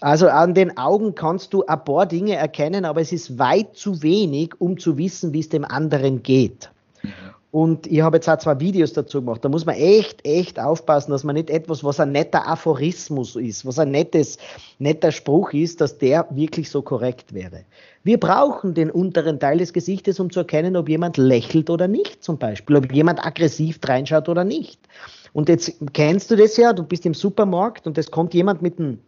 Also 0.00 0.28
an 0.28 0.54
den 0.54 0.76
Augen 0.76 1.14
kannst 1.14 1.52
du 1.52 1.64
ein 1.66 1.84
paar 1.84 2.06
Dinge 2.06 2.34
erkennen, 2.34 2.84
aber 2.84 3.00
es 3.00 3.12
ist 3.12 3.38
weit 3.38 3.76
zu 3.76 4.02
wenig, 4.02 4.54
um 4.58 4.78
zu 4.78 4.98
wissen, 4.98 5.32
wie 5.32 5.40
es 5.40 5.48
dem 5.48 5.64
anderen 5.64 6.22
geht. 6.22 6.70
Mhm. 7.02 7.10
Und 7.56 7.86
ich 7.86 8.02
habe 8.02 8.18
jetzt 8.18 8.28
auch 8.28 8.36
zwei 8.36 8.60
Videos 8.60 8.92
dazu 8.92 9.20
gemacht. 9.20 9.42
Da 9.42 9.48
muss 9.48 9.64
man 9.64 9.76
echt, 9.76 10.26
echt 10.26 10.60
aufpassen, 10.60 11.10
dass 11.12 11.24
man 11.24 11.36
nicht 11.36 11.48
etwas, 11.48 11.82
was 11.82 11.98
ein 12.00 12.12
netter 12.12 12.46
Aphorismus 12.46 13.34
ist, 13.34 13.64
was 13.64 13.78
ein 13.78 13.92
nettes, 13.92 14.36
netter 14.78 15.10
Spruch 15.10 15.54
ist, 15.54 15.80
dass 15.80 15.96
der 15.96 16.26
wirklich 16.28 16.68
so 16.68 16.82
korrekt 16.82 17.32
wäre. 17.32 17.62
Wir 18.04 18.20
brauchen 18.20 18.74
den 18.74 18.90
unteren 18.90 19.40
Teil 19.40 19.56
des 19.56 19.72
Gesichtes, 19.72 20.20
um 20.20 20.30
zu 20.30 20.40
erkennen, 20.40 20.76
ob 20.76 20.90
jemand 20.90 21.16
lächelt 21.16 21.70
oder 21.70 21.88
nicht, 21.88 22.22
zum 22.22 22.36
Beispiel, 22.36 22.76
ob 22.76 22.92
jemand 22.92 23.24
aggressiv 23.24 23.78
reinschaut 23.82 24.28
oder 24.28 24.44
nicht. 24.44 24.78
Und 25.32 25.48
jetzt 25.48 25.72
kennst 25.94 26.30
du 26.30 26.36
das 26.36 26.58
ja, 26.58 26.74
du 26.74 26.82
bist 26.82 27.06
im 27.06 27.14
Supermarkt 27.14 27.86
und 27.86 27.96
es 27.96 28.10
kommt 28.10 28.34
jemand 28.34 28.60
mit 28.60 28.78
einem 28.78 28.98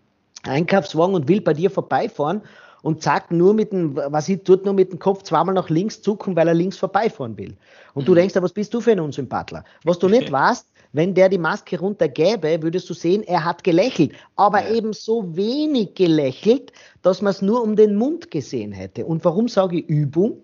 Einkaufswagen 0.49 1.15
und 1.15 1.29
will 1.29 1.41
bei 1.41 1.55
dir 1.55 1.71
vorbeifahren 1.71 2.43
und 2.83 3.03
sagt 3.03 3.33
nur 3.33 3.55
mit 3.55 3.73
dem, 3.73 3.97
was 3.97 4.29
ich 4.29 4.43
tut 4.43 4.65
nur 4.65 4.75
mit 4.75 4.93
dem 4.93 4.99
Kopf 4.99 5.23
zweimal 5.23 5.55
nach 5.55 5.69
links 5.69 6.01
zucken, 6.03 6.37
weil 6.37 6.49
er 6.49 6.55
links 6.55 6.77
vorbeifahren 6.77 7.37
will. 7.37 7.57
Und 7.95 8.03
mhm. 8.03 8.07
du 8.07 8.15
denkst, 8.15 8.35
was 8.37 8.53
bist 8.53 8.73
du 8.75 8.81
für 8.81 8.93
ein 8.93 9.01
Unsympathler? 9.01 9.65
Was 9.85 9.99
du 9.99 10.09
nicht 10.09 10.31
weißt, 10.33 10.67
wenn 10.93 11.15
der 11.15 11.29
die 11.29 11.39
Maske 11.39 11.79
runtergäbe, 11.79 12.63
würdest 12.63 12.89
du 12.89 12.95
sehen, 12.95 13.23
er 13.23 13.45
hat 13.45 13.63
gelächelt, 13.63 14.13
aber 14.37 14.63
ja. 14.63 14.75
eben 14.77 14.93
so 14.93 15.37
wenig 15.37 15.95
gelächelt, 15.95 16.73
dass 17.03 17.21
man 17.21 17.33
es 17.33 17.43
nur 17.43 17.63
um 17.63 17.77
den 17.77 17.97
Mund 17.97 18.31
gesehen 18.31 18.73
hätte. 18.73 19.05
Und 19.05 19.25
warum 19.25 19.49
sage 19.49 19.81
ich 19.81 19.89
Übung? 19.89 20.43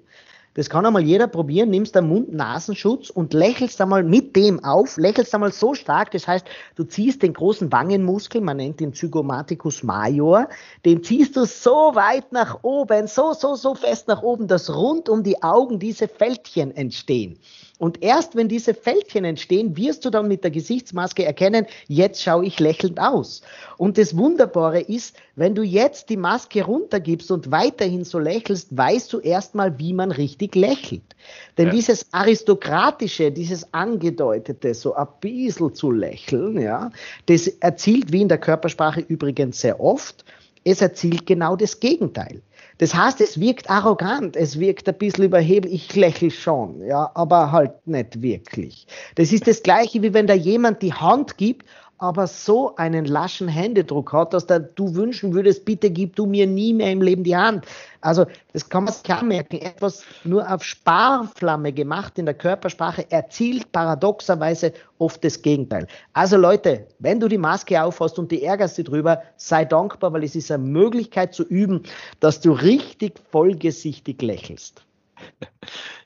Das 0.54 0.70
kann 0.70 0.86
einmal 0.86 1.02
jeder 1.02 1.26
probieren. 1.26 1.70
Nimmst 1.70 1.96
den 1.96 2.08
Mund-Nasenschutz 2.08 3.10
und 3.10 3.34
lächelst 3.34 3.80
einmal 3.80 4.04
mit 4.04 4.36
dem 4.36 4.62
auf, 4.62 4.96
lächelst 4.96 5.34
einmal 5.34 5.52
so 5.52 5.74
stark. 5.74 6.12
Das 6.12 6.28
heißt, 6.28 6.46
du 6.76 6.84
ziehst 6.84 7.22
den 7.22 7.34
großen 7.34 7.70
Wangenmuskel, 7.72 8.40
man 8.40 8.58
nennt 8.58 8.80
ihn 8.80 8.94
Zygomaticus 8.94 9.82
major, 9.82 10.48
den 10.84 11.02
ziehst 11.02 11.36
du 11.36 11.44
so 11.44 11.92
weit 11.94 12.32
nach 12.32 12.60
oben, 12.62 13.08
so, 13.08 13.32
so, 13.32 13.56
so 13.56 13.74
fest 13.74 14.06
nach 14.06 14.22
oben, 14.22 14.46
dass 14.46 14.74
rund 14.74 15.08
um 15.08 15.24
die 15.24 15.42
Augen 15.42 15.80
diese 15.80 16.06
Fältchen 16.06 16.74
entstehen. 16.76 17.38
Und 17.78 18.02
erst 18.04 18.36
wenn 18.36 18.48
diese 18.48 18.72
Fältchen 18.72 19.24
entstehen, 19.24 19.76
wirst 19.76 20.04
du 20.04 20.10
dann 20.10 20.28
mit 20.28 20.44
der 20.44 20.52
Gesichtsmaske 20.52 21.24
erkennen, 21.24 21.66
jetzt 21.88 22.22
schaue 22.22 22.46
ich 22.46 22.60
lächelnd 22.60 23.00
aus. 23.00 23.42
Und 23.78 23.98
das 23.98 24.16
Wunderbare 24.16 24.80
ist, 24.80 25.16
wenn 25.34 25.56
du 25.56 25.62
jetzt 25.62 26.08
die 26.08 26.16
Maske 26.16 26.64
runtergibst 26.64 27.32
und 27.32 27.50
weiterhin 27.50 28.04
so 28.04 28.20
lächelst, 28.20 28.76
weißt 28.76 29.12
du 29.12 29.18
erstmal, 29.18 29.76
wie 29.78 29.92
man 29.92 30.12
richtig 30.12 30.54
lächelt. 30.54 31.16
Denn 31.58 31.66
ja. 31.66 31.72
dieses 31.72 32.06
aristokratische, 32.12 33.32
dieses 33.32 33.74
angedeutete, 33.74 34.72
so 34.72 34.94
ein 34.94 35.08
bisschen 35.20 35.74
zu 35.74 35.90
lächeln, 35.90 36.60
ja, 36.60 36.92
das 37.26 37.48
erzielt, 37.48 38.12
wie 38.12 38.22
in 38.22 38.28
der 38.28 38.38
Körpersprache 38.38 39.00
übrigens 39.00 39.60
sehr 39.60 39.80
oft, 39.80 40.24
es 40.62 40.80
erzielt 40.80 41.26
genau 41.26 41.56
das 41.56 41.80
Gegenteil. 41.80 42.40
Das 42.78 42.94
heißt, 42.94 43.20
es 43.20 43.38
wirkt 43.38 43.70
arrogant, 43.70 44.36
es 44.36 44.58
wirkt 44.58 44.88
ein 44.88 44.98
bisschen 44.98 45.24
überheblich, 45.24 45.74
ich 45.74 45.94
lächle 45.94 46.30
schon, 46.30 46.84
ja, 46.84 47.10
aber 47.14 47.52
halt 47.52 47.86
nicht 47.86 48.20
wirklich. 48.20 48.86
Das 49.14 49.32
ist 49.32 49.46
das 49.46 49.62
Gleiche, 49.62 50.02
wie 50.02 50.12
wenn 50.12 50.26
da 50.26 50.34
jemand 50.34 50.82
die 50.82 50.92
Hand 50.92 51.36
gibt, 51.36 51.64
aber 52.04 52.26
so 52.26 52.76
einen 52.76 53.06
laschen 53.06 53.48
Händedruck 53.48 54.12
hat, 54.12 54.34
dass 54.34 54.46
du 54.46 54.94
wünschen 54.94 55.32
würdest, 55.32 55.64
bitte 55.64 55.90
gib 55.90 56.14
du 56.16 56.26
mir 56.26 56.46
nie 56.46 56.74
mehr 56.74 56.92
im 56.92 57.00
Leben 57.00 57.24
die 57.24 57.34
Hand. 57.34 57.64
Also 58.02 58.26
das 58.52 58.68
kann 58.68 58.84
man 58.84 58.92
sich 58.92 59.22
merken. 59.22 59.56
Etwas 59.56 60.04
nur 60.22 60.46
auf 60.52 60.62
Sparflamme 60.62 61.72
gemacht 61.72 62.18
in 62.18 62.26
der 62.26 62.34
Körpersprache 62.34 63.10
erzielt 63.10 63.72
paradoxerweise 63.72 64.74
oft 64.98 65.24
das 65.24 65.40
Gegenteil. 65.40 65.86
Also 66.12 66.36
Leute, 66.36 66.86
wenn 66.98 67.20
du 67.20 67.28
die 67.28 67.38
Maske 67.38 67.82
aufhast 67.82 68.18
und 68.18 68.30
die 68.30 68.42
ärgerst 68.42 68.76
dich 68.76 68.84
drüber, 68.84 69.22
sei 69.36 69.64
dankbar, 69.64 70.12
weil 70.12 70.24
es 70.24 70.36
ist 70.36 70.52
eine 70.52 70.62
Möglichkeit 70.62 71.32
zu 71.32 71.44
üben, 71.44 71.84
dass 72.20 72.38
du 72.38 72.52
richtig 72.52 73.18
vollgesichtig 73.30 74.20
lächelst. 74.20 74.84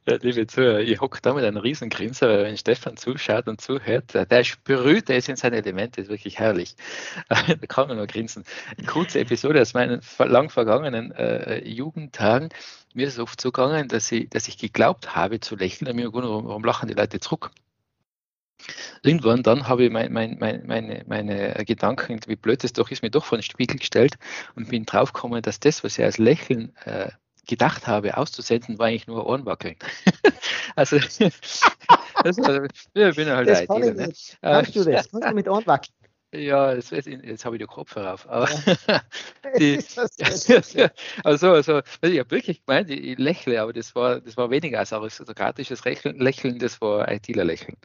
Ja, 0.09 0.17
liebe 0.23 0.47
Zuhörer, 0.47 0.81
ich 0.81 1.03
hocke 1.03 1.19
da 1.21 1.35
mit 1.35 1.45
einem 1.45 1.59
riesen 1.59 1.91
Grinser, 1.91 2.29
weil 2.29 2.45
wenn 2.45 2.57
Stefan 2.57 2.97
zuschaut 2.97 3.47
und 3.47 3.61
zuhört, 3.61 4.15
der 4.15 4.45
sprüht, 4.45 5.11
ist 5.11 5.29
in 5.29 5.37
seinen 5.37 5.53
Elementen, 5.53 6.01
ist 6.01 6.09
wirklich 6.09 6.39
herrlich. 6.39 6.77
da 7.29 7.55
kann 7.67 7.89
man 7.89 7.99
nur 7.99 8.07
grinsen. 8.07 8.45
Eine 8.79 8.87
kurze 8.87 9.21
Episode 9.21 9.61
aus 9.61 9.75
meinen 9.75 10.01
lang 10.19 10.49
vergangenen 10.49 11.13
äh, 11.13 11.63
Jugendtagen. 11.69 12.49
Mir 12.95 13.07
ist 13.07 13.15
es 13.15 13.19
oft 13.19 13.39
so 13.39 13.51
dass 13.51 14.11
ich, 14.11 14.31
dass 14.31 14.49
ich 14.49 14.57
geglaubt 14.57 15.15
habe 15.15 15.41
zu 15.41 15.57
lächeln 15.57 15.95
mir 15.95 16.11
warum, 16.11 16.47
warum 16.47 16.65
lachen 16.65 16.89
die 16.89 16.95
Leute 16.95 17.21
zurück? 17.21 17.51
Irgendwann 19.03 19.43
dann 19.43 19.69
habe 19.69 19.85
ich 19.85 19.91
mein, 19.91 20.11
mein, 20.13 20.39
mein, 20.41 20.67
meine, 20.67 21.05
meine 21.07 21.65
Gedanken, 21.67 22.21
wie 22.27 22.37
blöd 22.37 22.65
es 22.65 22.73
doch 22.73 22.91
ist, 22.91 23.03
mir 23.03 23.11
doch 23.11 23.25
vor 23.25 23.39
den 23.39 23.43
Spiegel 23.43 23.79
gestellt 23.79 24.15
und 24.55 24.69
bin 24.69 24.87
draufgekommen, 24.87 25.43
dass 25.43 25.61
das, 25.61 25.85
was 25.85 25.99
ich 25.99 26.05
als 26.05 26.19
Lächeln 26.19 26.75
äh, 26.85 27.11
gedacht 27.49 27.87
habe 27.89 28.17
auszusenden, 28.17 28.79
war 28.79 28.87
eigentlich 28.87 29.09
nur 29.09 29.27
Ohrenwackeln. 29.27 29.75
also, 30.77 30.99
das 30.99 32.39
war, 32.39 32.65
ich 32.65 33.17
bin 33.17 33.29
halt 33.29 33.49
das 33.49 33.67
kann 33.67 33.81
ne? 33.81 34.13
Kannst 34.41 34.77
du 34.77 34.85
das? 34.85 35.11
Kannst 35.11 35.29
du 35.29 35.35
mit 35.35 35.49
Ohrenwackeln? 35.49 35.95
Ja, 36.35 36.75
jetzt, 36.75 36.91
jetzt 36.91 37.45
habe 37.47 37.57
ich 37.57 37.61
den 37.61 37.69
Kopf 37.69 37.97
herauf. 37.97 38.29
Aber 38.29 38.51
ja. 38.87 39.01
die, 39.59 39.79
also, 41.25 41.53
also, 41.53 41.81
ich 42.03 42.19
habe 42.19 42.31
wirklich 42.31 42.67
gemeint, 42.67 42.91
ich, 42.91 43.03
ich 43.03 43.19
lächle, 43.19 43.63
aber 43.63 43.73
das 43.73 43.95
war, 43.95 44.21
das 44.21 44.37
war 44.37 44.51
weniger 44.51 44.79
als 44.79 44.93
aristokratisches 44.93 45.83
Lächeln, 45.85 46.59
das 46.59 46.83
war 46.83 47.11
ITler-Lächeln. 47.11 47.79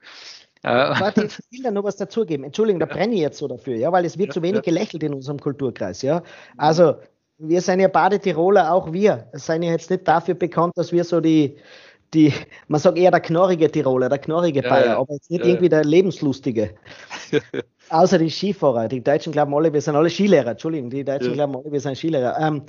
Warte, 0.63 1.25
ich 1.25 1.37
will 1.51 1.63
da 1.63 1.71
noch 1.71 1.83
was 1.83 1.97
dazugeben. 1.97 2.43
Entschuldigung, 2.45 2.79
da 2.81 2.85
brenne 2.85 3.13
ich 3.15 3.21
jetzt 3.21 3.37
so 3.37 3.47
dafür, 3.47 3.75
ja, 3.75 3.91
weil 3.91 4.05
es 4.05 4.17
wird 4.17 4.29
ja, 4.29 4.33
zu 4.33 4.41
wenig 4.41 4.57
ja. 4.57 4.61
gelächelt 4.61 5.03
in 5.03 5.13
unserem 5.13 5.39
Kulturkreis, 5.39 6.01
ja. 6.01 6.23
Also, 6.57 6.95
wir 7.37 7.61
sind 7.61 7.79
ja 7.79 7.87
Badetiroler, 7.87 8.71
auch 8.71 8.91
wir 8.91 9.27
sind 9.33 9.63
ja 9.63 9.71
jetzt 9.71 9.89
nicht 9.89 10.07
dafür 10.07 10.35
bekannt, 10.35 10.73
dass 10.75 10.91
wir 10.91 11.03
so 11.03 11.19
die, 11.19 11.57
die 12.13 12.33
man 12.67 12.79
sagt 12.79 12.97
eher 12.97 13.11
der 13.11 13.19
knorrige 13.19 13.71
Tiroler, 13.71 14.09
der 14.09 14.19
knorrige 14.19 14.61
Bayer, 14.61 14.85
ja, 14.85 14.97
aber 14.99 15.13
jetzt 15.13 15.29
nicht 15.31 15.41
ja, 15.41 15.47
irgendwie 15.47 15.69
der 15.69 15.83
lebenslustige. 15.83 16.75
Außer 17.89 18.17
die 18.17 18.29
Skifahrer. 18.29 18.87
Die 18.87 19.03
Deutschen 19.03 19.33
glauben 19.33 19.53
alle, 19.53 19.73
wir 19.73 19.81
sind 19.81 19.95
alle 19.95 20.09
Skilehrer. 20.09 20.51
Entschuldigung, 20.51 20.89
die 20.89 21.03
Deutschen 21.03 21.29
ja. 21.29 21.33
glauben 21.33 21.55
alle, 21.55 21.71
wir 21.71 21.79
sind 21.79 21.97
Skilehrer. 21.97 22.39
Ähm, 22.39 22.63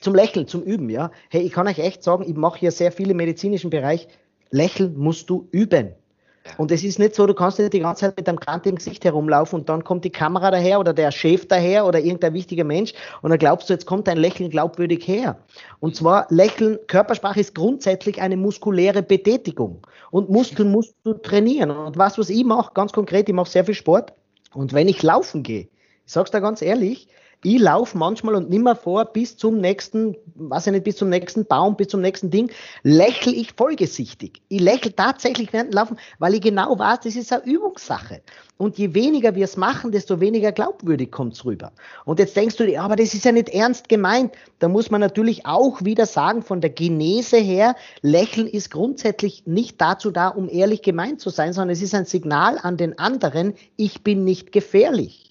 zum 0.00 0.14
Lächeln, 0.14 0.46
zum 0.46 0.62
Üben, 0.62 0.88
ja. 0.88 1.10
Hey, 1.28 1.42
ich 1.42 1.52
kann 1.52 1.68
euch 1.68 1.78
echt 1.78 2.02
sagen, 2.02 2.24
ich 2.26 2.34
mache 2.34 2.58
hier 2.58 2.72
sehr 2.72 2.90
viel 2.90 3.10
im 3.10 3.18
medizinischen 3.18 3.70
Bereich. 3.70 4.08
Lächeln 4.50 4.96
musst 4.96 5.30
du 5.30 5.48
üben. 5.52 5.94
Und 6.56 6.70
es 6.72 6.82
ist 6.82 6.98
nicht 6.98 7.14
so, 7.14 7.26
du 7.26 7.34
kannst 7.34 7.58
nicht 7.58 7.72
die 7.72 7.80
ganze 7.80 8.06
Zeit 8.06 8.16
mit 8.16 8.28
einem 8.28 8.40
Kranz 8.40 8.66
im 8.66 8.76
Gesicht 8.76 9.04
herumlaufen 9.04 9.60
und 9.60 9.68
dann 9.68 9.84
kommt 9.84 10.04
die 10.04 10.10
Kamera 10.10 10.50
daher 10.50 10.80
oder 10.80 10.92
der 10.92 11.10
Chef 11.10 11.46
daher 11.46 11.86
oder 11.86 11.98
irgendein 11.98 12.32
wichtiger 12.32 12.64
Mensch 12.64 12.94
und 13.22 13.30
dann 13.30 13.38
glaubst 13.38 13.68
du, 13.68 13.74
jetzt 13.74 13.86
kommt 13.86 14.08
dein 14.08 14.16
Lächeln 14.16 14.50
glaubwürdig 14.50 15.06
her. 15.06 15.38
Und 15.80 15.96
zwar 15.96 16.26
Lächeln, 16.30 16.78
Körpersprache 16.86 17.40
ist 17.40 17.54
grundsätzlich 17.54 18.20
eine 18.20 18.36
muskuläre 18.36 19.02
Betätigung. 19.02 19.86
Und 20.10 20.30
Muskeln 20.30 20.70
musst 20.70 20.94
du 21.04 21.14
trainieren. 21.14 21.70
Und 21.70 21.98
was, 21.98 22.18
was 22.18 22.30
ich 22.30 22.44
mache, 22.44 22.72
ganz 22.74 22.92
konkret, 22.92 23.28
ich 23.28 23.34
mache 23.34 23.50
sehr 23.50 23.64
viel 23.64 23.74
Sport. 23.74 24.12
Und 24.54 24.72
wenn 24.72 24.88
ich 24.88 25.02
laufen 25.02 25.42
gehe, 25.42 25.68
ich 26.06 26.12
sag's 26.12 26.30
dir 26.30 26.40
ganz 26.40 26.62
ehrlich, 26.62 27.08
ich 27.42 27.58
laufe 27.58 27.96
manchmal 27.96 28.34
und 28.34 28.50
nimmer 28.50 28.76
vor 28.76 29.06
bis 29.06 29.36
zum 29.36 29.58
nächsten, 29.60 30.14
weiß 30.34 30.66
ich 30.66 30.72
nicht, 30.72 30.84
bis 30.84 30.96
zum 30.96 31.08
nächsten 31.08 31.46
Baum, 31.46 31.74
bis 31.74 31.88
zum 31.88 32.02
nächsten 32.02 32.30
Ding, 32.30 32.50
lächle 32.82 33.32
ich 33.32 33.52
vollgesichtig. 33.52 34.42
Ich 34.48 34.60
lächle 34.60 34.94
tatsächlich 34.94 35.50
während 35.52 35.72
dem 35.72 35.76
Laufen, 35.76 35.98
weil 36.18 36.34
ich 36.34 36.42
genau 36.42 36.78
weiß, 36.78 37.00
das 37.04 37.16
ist 37.16 37.32
eine 37.32 37.44
Übungssache. 37.44 38.20
Und 38.58 38.76
je 38.76 38.92
weniger 38.92 39.34
wir 39.34 39.44
es 39.44 39.56
machen, 39.56 39.90
desto 39.90 40.20
weniger 40.20 40.52
glaubwürdig 40.52 41.10
kommt 41.10 41.32
es 41.32 41.46
rüber. 41.46 41.72
Und 42.04 42.18
jetzt 42.18 42.36
denkst 42.36 42.56
du 42.56 42.66
dir, 42.66 42.82
aber 42.82 42.96
das 42.96 43.14
ist 43.14 43.24
ja 43.24 43.32
nicht 43.32 43.48
ernst 43.48 43.88
gemeint. 43.88 44.34
Da 44.58 44.68
muss 44.68 44.90
man 44.90 45.00
natürlich 45.00 45.46
auch 45.46 45.82
wieder 45.82 46.04
sagen, 46.04 46.42
von 46.42 46.60
der 46.60 46.68
Genese 46.68 47.38
her, 47.38 47.74
Lächeln 48.02 48.46
ist 48.46 48.70
grundsätzlich 48.70 49.46
nicht 49.46 49.80
dazu 49.80 50.10
da, 50.10 50.28
um 50.28 50.50
ehrlich 50.50 50.82
gemeint 50.82 51.22
zu 51.22 51.30
sein, 51.30 51.54
sondern 51.54 51.70
es 51.70 51.80
ist 51.80 51.94
ein 51.94 52.04
Signal 52.04 52.58
an 52.58 52.76
den 52.76 52.98
anderen, 52.98 53.54
ich 53.76 54.02
bin 54.02 54.24
nicht 54.24 54.52
gefährlich. 54.52 55.29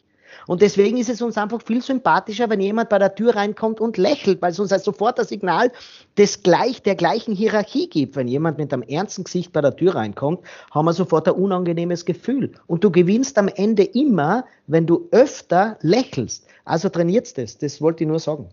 Und 0.50 0.64
deswegen 0.64 0.98
ist 0.98 1.10
es 1.10 1.22
uns 1.22 1.38
einfach 1.38 1.62
viel 1.62 1.84
sympathischer, 1.84 2.50
wenn 2.50 2.60
jemand 2.60 2.90
bei 2.90 2.98
der 2.98 3.14
Tür 3.14 3.36
reinkommt 3.36 3.80
und 3.80 3.98
lächelt, 3.98 4.42
weil 4.42 4.50
es 4.50 4.60
uns 4.60 4.72
halt 4.72 4.84
sofort 4.84 5.20
das 5.20 5.30
Signal 5.30 5.72
des 6.18 6.42
gleich, 6.42 6.82
der 6.82 6.96
gleichen 6.96 7.36
Hierarchie 7.36 7.88
gibt. 7.88 8.16
Wenn 8.16 8.28
jemand 8.28 8.58
mit 8.58 8.74
einem 8.74 8.82
ernsten 8.82 9.26
Gesicht 9.26 9.54
bei 9.54 9.62
der 9.62 9.76
Tür 9.76 9.94
reinkommt, 9.94 10.40
haben 10.72 10.86
wir 10.86 10.94
sofort 10.94 11.28
ein 11.28 11.36
unangenehmes 11.36 12.04
Gefühl. 12.04 12.54
Und 12.66 12.84
du 12.84 12.90
gewinnst 12.90 13.38
am 13.38 13.48
Ende 13.48 13.84
immer, 13.84 14.44
wenn 14.66 14.88
du 14.88 15.08
öfter 15.12 15.78
lächelst. 15.82 16.48
Also 16.66 16.90
trainiert 16.90 17.38
das. 17.38 17.60
Das 17.60 17.80
wollte 17.80 18.04
ich 18.04 18.08
nur 18.08 18.18
sagen. 18.18 18.50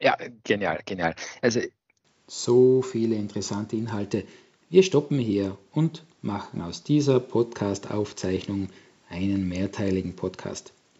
Ja, 0.00 0.16
genial, 0.44 0.80
genial. 0.86 1.14
Also 1.42 1.60
so 2.26 2.80
viele 2.80 3.16
interessante 3.16 3.76
Inhalte. 3.76 4.24
Wir 4.70 4.82
stoppen 4.82 5.18
hier 5.18 5.58
und 5.72 6.06
machen 6.22 6.62
aus 6.62 6.84
dieser 6.84 7.20
Podcast-Aufzeichnung 7.20 8.70
einen 9.10 9.46
mehrteiligen 9.46 10.16
Podcast. 10.16 10.72